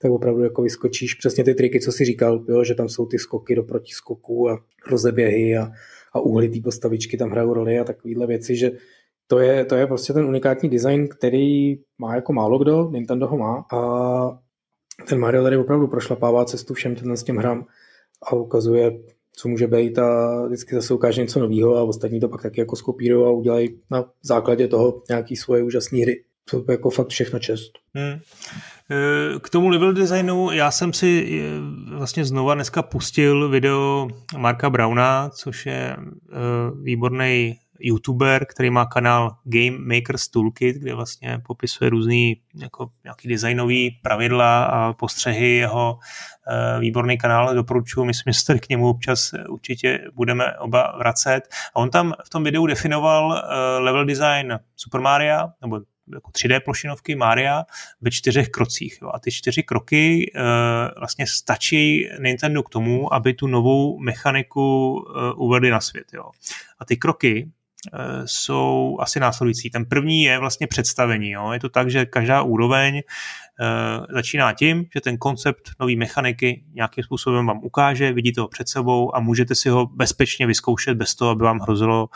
tak 0.01 0.11
opravdu 0.11 0.43
jako 0.43 0.61
vyskočíš. 0.61 1.13
Přesně 1.13 1.43
ty 1.43 1.55
triky, 1.55 1.79
co 1.79 1.91
si 1.91 2.05
říkal, 2.05 2.45
jo, 2.49 2.63
že 2.63 2.75
tam 2.75 2.89
jsou 2.89 3.05
ty 3.05 3.19
skoky 3.19 3.55
do 3.55 3.63
protiskoků 3.63 4.49
a 4.49 4.63
rozeběhy 4.89 5.57
a, 5.57 5.71
a 6.13 6.19
úhly 6.19 6.49
té 6.49 6.59
postavičky 6.63 7.17
tam 7.17 7.29
hrajou 7.29 7.53
roli 7.53 7.79
a 7.79 7.83
takovéhle 7.83 8.27
věci, 8.27 8.55
že 8.55 8.71
to 9.27 9.39
je, 9.39 9.65
to 9.65 9.75
je 9.75 9.87
prostě 9.87 10.13
ten 10.13 10.25
unikátní 10.25 10.69
design, 10.69 11.07
který 11.07 11.75
má 11.97 12.15
jako 12.15 12.33
málo 12.33 12.57
kdo, 12.57 12.89
Nintendo 12.91 13.27
ho 13.27 13.37
má 13.37 13.65
a 13.73 13.79
ten 15.09 15.19
Mario 15.19 15.43
tady 15.43 15.57
opravdu 15.57 15.87
prošlapává 15.87 16.45
cestu 16.45 16.73
všem 16.73 16.95
s 17.15 17.23
těm 17.23 17.37
hrám 17.37 17.65
a 18.23 18.33
ukazuje, 18.33 18.99
co 19.35 19.49
může 19.49 19.67
být 19.67 19.99
a 19.99 20.41
vždycky 20.45 20.75
zase 20.75 20.93
ukáže 20.93 21.21
něco 21.21 21.39
nového 21.39 21.75
a 21.75 21.83
ostatní 21.83 22.19
to 22.19 22.29
pak 22.29 22.41
taky 22.41 22.59
jako 22.59 22.75
skopírují 22.75 23.25
a 23.25 23.29
udělají 23.29 23.79
na 23.91 24.05
základě 24.23 24.67
toho 24.67 25.01
nějaký 25.09 25.35
svoje 25.35 25.63
úžasné 25.63 25.99
hry. 25.99 26.23
To 26.51 26.57
je 26.57 26.63
jako 26.67 26.89
fakt 26.89 27.07
všechno 27.07 27.39
čest. 27.39 27.71
Hmm. 27.93 28.13
E, 28.13 29.39
k 29.39 29.49
tomu 29.49 29.69
level 29.69 29.93
designu 29.93 30.51
já 30.51 30.71
jsem 30.71 30.93
si 30.93 31.41
e, 31.41 31.95
vlastně 31.95 32.25
znova 32.25 32.53
dneska 32.53 32.81
pustil 32.81 33.49
video 33.49 34.07
Marka 34.37 34.69
Brauna, 34.69 35.29
což 35.29 35.65
je 35.65 35.73
e, 35.73 35.97
výborný 36.81 37.55
youtuber, 37.79 38.45
který 38.45 38.69
má 38.69 38.85
kanál 38.85 39.37
Game 39.43 39.77
Makers 39.95 40.27
Toolkit, 40.27 40.75
kde 40.75 40.95
vlastně 40.95 41.39
popisuje 41.47 41.89
různý 41.89 42.41
jako 42.55 42.89
nějaký 43.03 43.27
designový 43.27 43.99
pravidla 44.03 44.65
a 44.65 44.93
postřehy 44.93 45.55
jeho 45.55 45.99
výborný 46.79 47.17
kanál, 47.17 47.55
doporučuji, 47.55 48.05
myslím, 48.05 48.33
že 48.33 48.39
se 48.39 48.59
k 48.59 48.69
němu 48.69 48.89
občas 48.89 49.31
určitě 49.49 49.99
budeme 50.13 50.57
oba 50.57 50.95
vracet. 50.97 51.41
A 51.75 51.75
on 51.75 51.89
tam 51.89 52.13
v 52.25 52.29
tom 52.29 52.43
videu 52.43 52.65
definoval 52.65 53.43
level 53.79 54.05
design 54.05 54.59
Super 54.75 55.01
Mario, 55.01 55.49
nebo 55.61 55.81
jako 56.13 56.31
3D 56.31 56.59
plošinovky 56.59 57.15
Maria 57.15 57.63
ve 58.01 58.11
čtyřech 58.11 58.49
krocích. 58.49 58.99
Jo. 59.01 59.11
A 59.13 59.19
ty 59.19 59.31
čtyři 59.31 59.63
kroky 59.63 60.31
e, 60.35 60.41
vlastně 60.99 61.27
stačí 61.27 62.09
Nintendo 62.19 62.63
k 62.63 62.69
tomu, 62.69 63.13
aby 63.13 63.33
tu 63.33 63.47
novou 63.47 63.99
mechaniku 63.99 64.97
e, 64.99 65.33
uvedli 65.33 65.69
na 65.69 65.81
svět. 65.81 66.05
Jo. 66.13 66.23
A 66.79 66.85
ty 66.85 66.97
kroky 66.97 67.51
jsou 68.25 68.97
asi 69.01 69.19
následující. 69.19 69.69
Ten 69.69 69.85
první 69.85 70.23
je 70.23 70.39
vlastně 70.39 70.67
představení. 70.67 71.31
Jo. 71.31 71.51
Je 71.51 71.59
to 71.59 71.69
tak, 71.69 71.91
že 71.91 72.05
každá 72.05 72.41
úroveň 72.41 73.01
začíná 74.09 74.53
tím, 74.53 74.85
že 74.93 75.01
ten 75.01 75.17
koncept 75.17 75.71
nové 75.79 75.95
mechaniky 75.95 76.63
nějakým 76.73 77.03
způsobem 77.03 77.45
vám 77.45 77.59
ukáže, 77.63 78.13
vidíte 78.13 78.41
ho 78.41 78.47
před 78.47 78.69
sebou 78.69 79.15
a 79.15 79.19
můžete 79.19 79.55
si 79.55 79.69
ho 79.69 79.85
bezpečně 79.85 80.47
vyzkoušet 80.47 80.97
bez 80.97 81.15
toho, 81.15 81.31
aby 81.31 81.43
vám 81.43 81.59
hrozilo, 81.59 82.09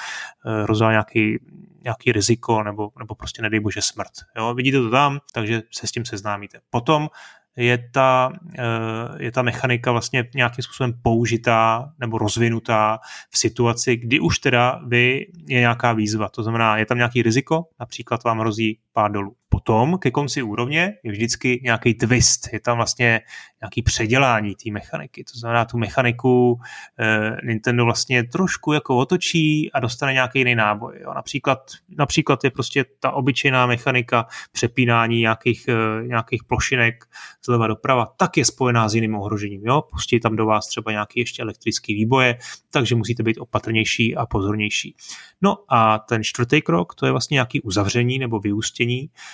hrozilo 0.64 0.92
nějaký 0.92 1.40
nějaký 1.84 2.12
riziko 2.12 2.64
nebo, 2.64 2.92
nebo 3.00 3.16
prostě 3.16 3.42
nedej 3.42 3.60
bože 3.60 3.82
smrt. 3.82 4.12
Jo? 4.38 4.54
Vidíte 4.54 4.78
to 4.78 4.90
tam, 4.90 5.20
takže 5.34 5.62
se 5.72 5.88
s 5.88 5.92
tím 5.92 6.06
seznámíte. 6.06 6.60
Potom 6.70 7.10
je 7.58 7.90
ta, 7.92 8.32
eh, 8.58 9.24
je 9.24 9.32
ta 9.32 9.42
mechanika 9.42 9.92
vlastně 9.92 10.30
nějakým 10.36 10.64
způsobem 10.64 10.94
použitá 11.02 11.92
nebo 12.00 12.18
rozvinutá 12.18 13.00
v 13.30 13.38
situaci, 13.38 13.98
kdy 13.98 14.20
už 14.20 14.40
teda 14.40 14.82
vy 14.88 15.28
je 15.48 15.60
nějaká 15.60 15.94
výzva. 15.94 16.30
To 16.30 16.44
znamená, 16.44 16.78
je 16.78 16.86
tam 16.86 16.98
nějaký 16.98 17.22
riziko, 17.22 17.66
například 17.80 18.24
vám 18.24 18.40
hrozí 18.40 18.80
pád 18.94 19.12
dolů. 19.12 19.36
Potom 19.50 19.98
ke 19.98 20.12
konci 20.12 20.42
úrovně 20.42 20.94
je 21.04 21.12
vždycky 21.12 21.62
nějaký 21.64 21.94
twist, 21.94 22.54
je 22.54 22.60
tam 22.60 22.78
vlastně 22.78 23.22
nějaký 23.62 23.82
předělání 23.82 24.56
té 24.56 24.72
mechaniky. 24.72 25.24
To 25.24 25.40
znamená, 25.40 25.66
tu 25.66 25.78
mechaniku 25.78 26.60
eh, 27.00 27.38
Nintendo 27.44 27.86
vlastně 27.86 28.24
trošku 28.24 28.74
jako 28.74 28.98
otočí 28.98 29.72
a 29.72 29.80
dostane 29.80 30.14
nějaký 30.14 30.40
jiný 30.40 30.56
náboj. 30.56 31.00
Jo. 31.02 31.14
Například, 31.14 31.60
například 31.98 32.44
je 32.44 32.52
prostě 32.52 32.86
ta 33.00 33.12
obyčejná 33.12 33.66
mechanika 33.66 34.28
přepínání 34.52 35.20
nějakých, 35.20 35.68
eh, 35.68 36.08
nějakých 36.08 36.44
plošinek 36.44 37.06
zleva 37.46 37.68
doprava, 37.68 38.06
tak 38.18 38.38
je 38.38 38.46
spojená 38.46 38.90
s 38.90 38.96
jiným 38.96 39.16
ohrožením. 39.16 39.62
Jo. 39.66 39.82
Pustí 39.82 40.20
tam 40.20 40.36
do 40.36 40.46
vás 40.46 40.68
třeba 40.68 40.92
nějaký 40.92 41.20
ještě 41.20 41.42
elektrický 41.42 41.94
výboje, 41.94 42.38
takže 42.72 42.96
musíte 42.96 43.24
být 43.24 43.38
opatrnější 43.38 44.16
a 44.16 44.26
pozornější. 44.26 44.96
No 45.42 45.58
a 45.70 46.00
ten 46.00 46.24
čtvrtý 46.24 46.62
krok, 46.62 46.96
to 46.96 47.06
je 47.06 47.12
vlastně 47.12 47.36
nějaký 47.36 47.62
uzavření 47.62 48.20
nebo 48.20 48.40
vyústění. 48.40 48.81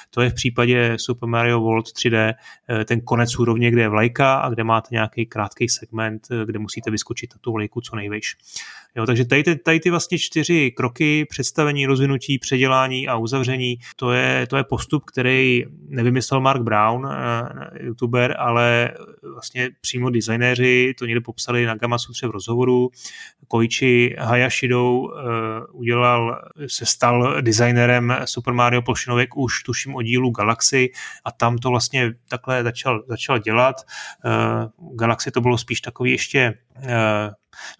To 0.10 0.22
je 0.22 0.30
v 0.30 0.34
případě 0.34 0.94
Super 0.98 1.30
Mario 1.30 1.60
World 1.60 1.86
3D 1.86 2.34
eh, 2.70 2.86
ten 2.86 3.02
konec 3.02 3.40
úrovně, 3.40 3.72
kde 3.72 3.82
je 3.82 3.90
vlajka 3.90 4.36
a 4.36 4.50
kde 4.50 4.64
máte 4.64 4.88
nějaký 4.92 5.26
krátký 5.26 5.70
segment, 5.70 6.28
eh, 6.32 6.46
kde 6.46 6.60
musíte 6.60 6.92
vyskočit 6.92 7.34
na 7.34 7.40
tu 7.42 7.52
vlajku 7.52 7.82
co 7.82 7.96
nejvejš. 7.96 8.36
Jo, 8.96 9.06
takže 9.06 9.26
tady 9.26 9.44
ty, 9.44 9.56
tady 9.56 9.80
ty 9.80 9.90
vlastně 9.90 10.18
čtyři 10.20 10.72
kroky, 10.72 11.26
představení, 11.26 11.86
rozvinutí, 11.86 12.40
předělání 12.40 13.08
a 13.08 13.18
uzavření, 13.18 13.78
to 13.96 14.12
je, 14.12 14.48
to 14.48 14.58
je 14.58 14.64
postup, 14.64 15.06
který 15.06 15.64
nevymyslel 15.88 16.42
Mark 16.42 16.62
Brown, 16.62 17.08
eh, 17.12 17.86
youtuber, 17.86 18.36
ale 18.40 18.92
vlastně 19.34 19.70
přímo 19.82 20.10
designéři 20.10 20.94
to 21.00 21.06
někde 21.06 21.22
popsali 21.22 21.66
na 21.66 21.76
Gamasutře 21.76 22.28
v 22.28 22.32
rozhovoru. 22.32 22.90
Koichi 23.48 24.16
Hayashido 24.20 24.92
uh, 24.92 25.12
udělal, 25.72 26.42
se 26.68 26.86
stal 26.86 27.42
designerem 27.42 28.16
Super 28.26 28.54
Mario 28.54 28.82
plošinovek 28.82 29.37
už 29.38 29.64
tuším 29.64 29.96
o 29.96 30.02
dílu 30.02 30.32
Galaxy 30.32 30.90
a 31.26 31.32
tam 31.32 31.58
to 31.58 31.70
vlastně 31.70 32.14
takhle 32.30 32.64
začal, 32.64 33.04
začal 33.08 33.40
dělat. 33.40 33.76
Uh, 34.80 34.96
Galaxy 34.96 35.32
to 35.32 35.42
bylo 35.42 35.58
spíš 35.58 35.82
takový 35.82 36.12
ještě 36.12 36.58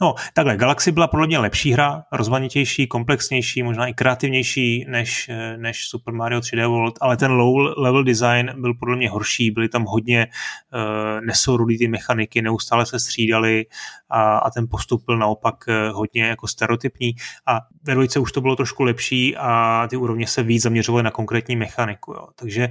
No, 0.02 0.16
takhle, 0.34 0.58
Galaxy 0.58 0.92
byla 0.92 1.08
podle 1.08 1.28
mě 1.28 1.40
lepší 1.40 1.72
hra, 1.72 2.04
rozvanitější, 2.12 2.88
komplexnější, 2.88 3.64
možná 3.64 3.88
i 3.88 3.94
kreativnější 3.94 4.86
než, 4.90 5.32
než 5.58 5.88
Super 5.88 6.14
Mario 6.14 6.42
3D 6.42 6.68
World, 6.68 6.94
ale 7.02 7.18
ten 7.18 7.32
low 7.32 7.74
level 7.78 8.04
design 8.04 8.54
byl 8.62 8.74
podle 8.74 8.98
mě 8.98 9.10
horší, 9.10 9.52
byly 9.52 9.70
tam 9.70 9.86
hodně 9.86 10.28
uh, 10.28 11.22
nesourodý 11.22 11.78
ty 11.78 11.88
mechaniky, 11.88 12.42
neustále 12.42 12.86
se 12.86 13.00
střídali 13.00 13.66
a, 14.10 14.38
a 14.38 14.50
ten 14.50 14.68
postup 14.72 15.06
byl 15.06 15.18
naopak 15.18 15.56
hodně 15.92 16.24
jako 16.24 16.48
stereotypní 16.48 17.16
a 17.48 17.60
ve 17.84 17.94
dvojce 17.94 18.20
už 18.20 18.32
to 18.32 18.42
bylo 18.42 18.56
trošku 18.56 18.84
lepší 18.84 19.38
a 19.38 19.88
ty 19.90 19.98
úrovně 19.98 20.28
se 20.28 20.44
víc 20.44 20.64
zaměřovaly 20.64 21.04
na 21.04 21.12
konkrétní 21.12 21.56
mechaniku. 21.56 22.14
Jo. 22.14 22.28
Takže 22.36 22.70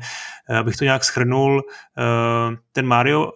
abych 0.58 0.76
to 0.76 0.84
nějak 0.84 1.04
schrnul, 1.04 1.62
uh, 1.62 2.56
ten 2.72 2.86
Mario 2.86 3.32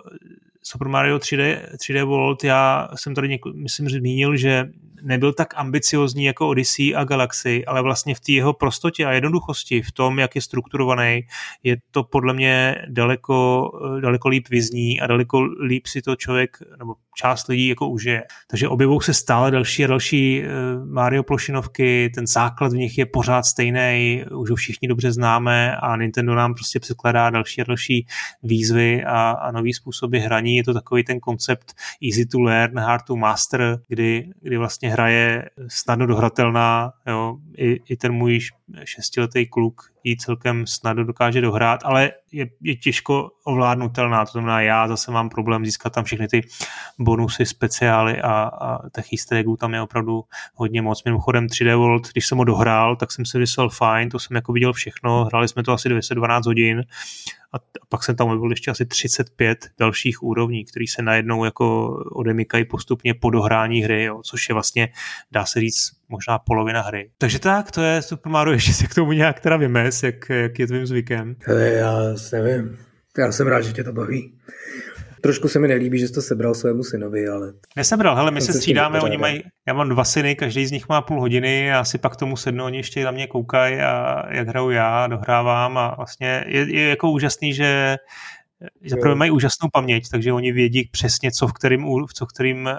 Super 0.62 0.88
Mario 0.88 1.18
3D, 1.18 1.58
3D 1.76 2.04
World, 2.04 2.44
já 2.44 2.88
jsem 2.94 3.14
tady 3.14 3.28
něko, 3.28 3.52
myslím 3.54 3.88
zmínil, 3.88 4.36
že 4.36 4.68
nebyl 5.02 5.32
tak 5.32 5.54
ambiciozní 5.56 6.24
jako 6.24 6.48
Odyssey 6.48 6.96
a 6.96 7.04
Galaxy, 7.04 7.64
ale 7.64 7.82
vlastně 7.82 8.14
v 8.14 8.20
té 8.20 8.32
jeho 8.32 8.52
prostotě 8.52 9.06
a 9.06 9.12
jednoduchosti, 9.12 9.82
v 9.82 9.92
tom, 9.92 10.18
jak 10.18 10.34
je 10.34 10.42
strukturovaný, 10.42 11.22
je 11.62 11.76
to 11.90 12.02
podle 12.02 12.34
mě 12.34 12.76
daleko, 12.88 13.70
daleko 14.00 14.28
líp 14.28 14.48
vyzní 14.48 15.00
a 15.00 15.06
daleko 15.06 15.40
líp 15.42 15.86
si 15.86 16.02
to 16.02 16.16
člověk, 16.16 16.58
nebo 16.78 16.94
část 17.14 17.48
lidí 17.48 17.68
jako 17.68 17.88
užije. 17.88 18.22
Takže 18.50 18.68
objevují 18.68 19.00
se 19.00 19.14
stále 19.14 19.50
další 19.50 19.84
a 19.84 19.86
další 19.86 20.42
eh, 20.42 20.48
Mario 20.84 21.22
plošinovky, 21.22 22.10
ten 22.14 22.26
základ 22.26 22.72
v 22.72 22.76
nich 22.76 22.98
je 22.98 23.06
pořád 23.06 23.42
stejný, 23.42 24.24
už 24.36 24.50
ho 24.50 24.56
všichni 24.56 24.88
dobře 24.88 25.12
známe 25.12 25.76
a 25.76 25.96
Nintendo 25.96 26.34
nám 26.34 26.54
prostě 26.54 26.80
překladá 26.80 27.30
další 27.30 27.60
a 27.60 27.64
další 27.64 28.06
výzvy 28.42 29.04
a, 29.04 29.30
a 29.30 29.50
nový 29.50 29.72
způsoby 29.72 30.18
hraní. 30.18 30.49
Je 30.56 30.64
to 30.64 30.74
takový 30.74 31.04
ten 31.04 31.20
koncept 31.20 31.74
easy 32.08 32.26
to 32.26 32.40
learn, 32.40 32.78
hard 32.78 33.04
to 33.04 33.16
master, 33.16 33.78
kdy, 33.88 34.30
kdy 34.42 34.56
vlastně 34.56 34.90
hra 34.90 35.08
je 35.08 35.50
snadno 35.68 36.06
dohratelná, 36.06 36.92
jo, 37.06 37.36
i, 37.56 37.80
i 37.88 37.96
ten 37.96 38.12
můj 38.12 38.40
šestiletý 38.84 39.46
kluk 39.46 39.82
ji 40.04 40.16
celkem 40.16 40.66
snadno 40.66 41.04
dokáže 41.04 41.40
dohrát, 41.40 41.80
ale 41.84 42.12
je, 42.32 42.46
je 42.60 42.76
těžko 42.76 43.30
ovládnutelná, 43.44 44.24
to 44.24 44.32
znamená 44.32 44.60
já 44.60 44.88
zase 44.88 45.10
mám 45.10 45.28
problém 45.28 45.64
získat 45.64 45.92
tam 45.92 46.04
všechny 46.04 46.28
ty 46.28 46.40
bonusy, 46.98 47.46
speciály 47.46 48.20
a, 48.20 48.32
a 48.32 48.88
těch 48.88 49.12
easter 49.12 49.44
tam 49.58 49.74
je 49.74 49.82
opravdu 49.82 50.24
hodně 50.54 50.82
moc. 50.82 51.04
Mimochodem 51.04 51.46
3D 51.46 51.76
World, 51.76 52.12
když 52.12 52.26
jsem 52.26 52.38
ho 52.38 52.44
dohrál, 52.44 52.96
tak 52.96 53.12
jsem 53.12 53.24
si 53.24 53.38
myslel 53.38 53.68
fajn, 53.68 54.08
to 54.08 54.18
jsem 54.18 54.34
jako 54.34 54.52
viděl 54.52 54.72
všechno, 54.72 55.24
hráli 55.24 55.48
jsme 55.48 55.62
to 55.62 55.72
asi 55.72 55.88
212 55.88 56.46
hodin 56.46 56.84
a 57.52 57.56
pak 57.88 58.04
jsem 58.04 58.16
tam 58.16 58.28
objevil 58.28 58.50
ještě 58.50 58.70
asi 58.70 58.86
35 58.86 59.70
dalších 59.78 60.22
úrovní, 60.22 60.64
které 60.64 60.84
se 60.88 61.02
najednou 61.02 61.44
jako 61.44 61.96
odemykají 62.12 62.64
postupně 62.64 63.14
po 63.14 63.30
dohrání 63.30 63.80
hry, 63.80 64.04
jo, 64.04 64.20
což 64.24 64.48
je 64.48 64.52
vlastně, 64.52 64.88
dá 65.32 65.46
se 65.46 65.60
říct, 65.60 65.99
možná 66.10 66.38
polovina 66.38 66.82
hry. 66.82 67.10
Takže 67.18 67.38
tak, 67.38 67.70
to 67.70 67.82
je 67.82 68.02
Super 68.02 68.32
Mario, 68.32 68.52
ještě 68.54 68.72
se 68.72 68.86
k 68.86 68.94
tomu 68.94 69.12
nějak 69.12 69.40
teda 69.40 69.56
vymes, 69.56 70.02
jak, 70.02 70.30
jak 70.30 70.58
je 70.58 70.66
tvým 70.66 70.86
zvykem. 70.86 71.36
Ale 71.48 71.68
já 71.68 71.98
nevím, 72.32 72.78
já 73.18 73.32
jsem 73.32 73.46
rád, 73.46 73.60
že 73.60 73.72
tě 73.72 73.84
to 73.84 73.92
baví. 73.92 74.32
Trošku 75.22 75.48
se 75.48 75.58
mi 75.58 75.68
nelíbí, 75.68 75.98
že 75.98 76.08
jsi 76.08 76.14
to 76.14 76.22
sebral 76.22 76.54
svému 76.54 76.82
synovi, 76.82 77.28
ale... 77.28 77.52
Nesebral, 77.76 78.16
hele, 78.16 78.30
my 78.30 78.40
se 78.40 78.52
střídáme, 78.52 79.00
oni 79.00 79.16
mají, 79.16 79.42
já 79.68 79.74
mám 79.74 79.88
dva 79.88 80.04
syny, 80.04 80.34
každý 80.34 80.66
z 80.66 80.70
nich 80.70 80.88
má 80.88 81.02
půl 81.02 81.20
hodiny 81.20 81.72
a 81.72 81.84
si 81.84 81.98
pak 81.98 82.16
tomu 82.16 82.36
sednu, 82.36 82.64
oni 82.64 82.76
ještě 82.76 83.04
na 83.04 83.10
mě 83.10 83.26
koukají 83.26 83.76
a 83.76 84.24
jak 84.30 84.48
hraju 84.48 84.70
já, 84.70 85.06
dohrávám 85.06 85.78
a 85.78 85.94
vlastně 85.96 86.44
je, 86.46 86.74
je 86.74 86.88
jako 86.88 87.10
úžasný, 87.10 87.54
že 87.54 87.96
Zaprvé 88.86 89.14
mají 89.14 89.30
úžasnou 89.30 89.68
paměť, 89.72 90.08
takže 90.10 90.32
oni 90.32 90.52
vědí 90.52 90.88
přesně, 90.92 91.30
co 91.32 91.46
v 91.46 91.52
kterým, 91.52 91.86
co 92.14 92.26
v 92.26 92.28
kterým 92.28 92.68
eh, 92.68 92.78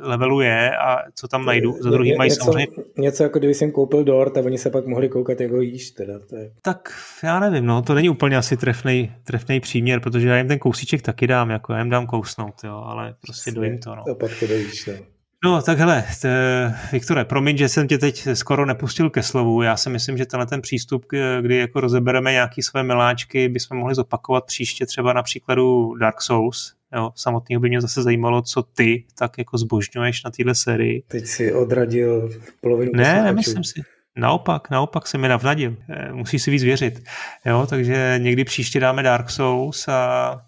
levelu 0.00 0.40
je 0.40 0.76
a 0.76 0.98
co 1.14 1.28
tam 1.28 1.44
najdu. 1.44 1.76
Za 1.80 1.90
druhý 1.90 2.16
mají 2.16 2.30
něco, 2.30 2.44
samozřejmě... 2.44 2.68
Něco 2.98 3.22
jako 3.22 3.38
kdyby 3.38 3.54
jsem 3.54 3.72
koupil 3.72 4.04
dort 4.04 4.36
a 4.36 4.40
oni 4.40 4.58
se 4.58 4.70
pak 4.70 4.86
mohli 4.86 5.08
koukat, 5.08 5.40
jak 5.40 5.50
ho 5.50 5.60
jíš. 5.60 5.90
Teda, 5.90 6.18
to 6.18 6.36
je... 6.36 6.50
Tak 6.62 6.92
já 7.22 7.40
nevím, 7.40 7.66
no, 7.66 7.82
to 7.82 7.94
není 7.94 8.08
úplně 8.08 8.36
asi 8.36 8.56
trefný, 8.56 9.12
trefný 9.24 9.60
příměr, 9.60 10.00
protože 10.00 10.28
já 10.28 10.38
jim 10.38 10.48
ten 10.48 10.58
kousíček 10.58 11.02
taky 11.02 11.26
dám, 11.26 11.50
jako 11.50 11.72
já 11.72 11.78
jim 11.78 11.90
dám 11.90 12.06
kousnout, 12.06 12.54
jo, 12.64 12.82
ale 12.86 13.14
prostě 13.20 13.50
dojím 13.50 13.78
to. 13.78 13.94
No. 13.94 14.02
A 14.10 14.14
pak 14.14 14.30
to 14.40 14.46
dojíš, 14.46 14.86
no. 14.86 15.15
No 15.46 15.62
tak 15.62 15.78
hele, 15.78 16.04
t, 16.22 16.74
Viktore, 16.92 17.24
promiň, 17.24 17.56
že 17.56 17.68
jsem 17.68 17.88
tě 17.88 17.98
teď 17.98 18.28
skoro 18.34 18.66
nepustil 18.66 19.10
ke 19.10 19.22
slovu. 19.22 19.62
Já 19.62 19.76
si 19.76 19.90
myslím, 19.90 20.18
že 20.18 20.26
tenhle 20.26 20.46
ten 20.46 20.62
přístup, 20.62 21.06
kdy 21.40 21.56
jako 21.56 21.80
rozebereme 21.80 22.32
nějaké 22.32 22.62
své 22.62 22.82
miláčky, 22.82 23.48
bychom 23.48 23.78
mohli 23.78 23.94
zopakovat 23.94 24.44
příště 24.46 24.86
třeba 24.86 25.12
na 25.12 25.22
příkladu 25.22 25.94
Dark 25.94 26.20
Souls. 26.22 26.74
Jo, 26.94 27.10
samotného 27.14 27.60
by 27.60 27.68
mě 27.68 27.80
zase 27.80 28.02
zajímalo, 28.02 28.42
co 28.42 28.62
ty 28.62 29.04
tak 29.18 29.38
jako 29.38 29.58
zbožňuješ 29.58 30.24
na 30.24 30.30
téhle 30.30 30.54
sérii. 30.54 31.02
Teď 31.08 31.26
si 31.26 31.52
odradil 31.52 32.30
polovinu 32.60 32.92
Ne, 32.94 33.22
nemyslím 33.22 33.64
si. 33.64 33.80
Naopak, 34.16 34.70
naopak 34.70 35.06
se 35.06 35.18
mi 35.18 35.28
navnadil. 35.28 35.76
Eh, 35.88 36.12
musí 36.12 36.38
si 36.38 36.50
víc 36.50 36.62
věřit. 36.62 37.02
Jo, 37.44 37.66
takže 37.70 38.14
někdy 38.18 38.44
příště 38.44 38.80
dáme 38.80 39.02
Dark 39.02 39.30
Souls 39.30 39.88
a. 39.88 40.40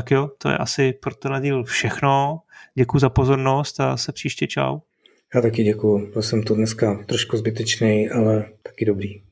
Tak 0.00 0.10
jo, 0.10 0.30
to 0.38 0.48
je 0.48 0.58
asi 0.58 0.92
pro 0.92 1.14
tenhle 1.14 1.40
díl 1.40 1.64
všechno. 1.64 2.40
Děkuji 2.74 2.98
za 2.98 3.10
pozornost 3.10 3.80
a 3.80 3.96
se 3.96 4.12
příště 4.12 4.46
čau. 4.46 4.78
Já 5.34 5.40
taky 5.40 5.64
děkuji. 5.64 6.10
Byl 6.12 6.22
jsem 6.22 6.42
tu 6.42 6.54
dneska 6.54 7.04
trošku 7.06 7.36
zbytečný, 7.36 8.10
ale 8.10 8.44
taky 8.62 8.84
dobrý. 8.84 9.22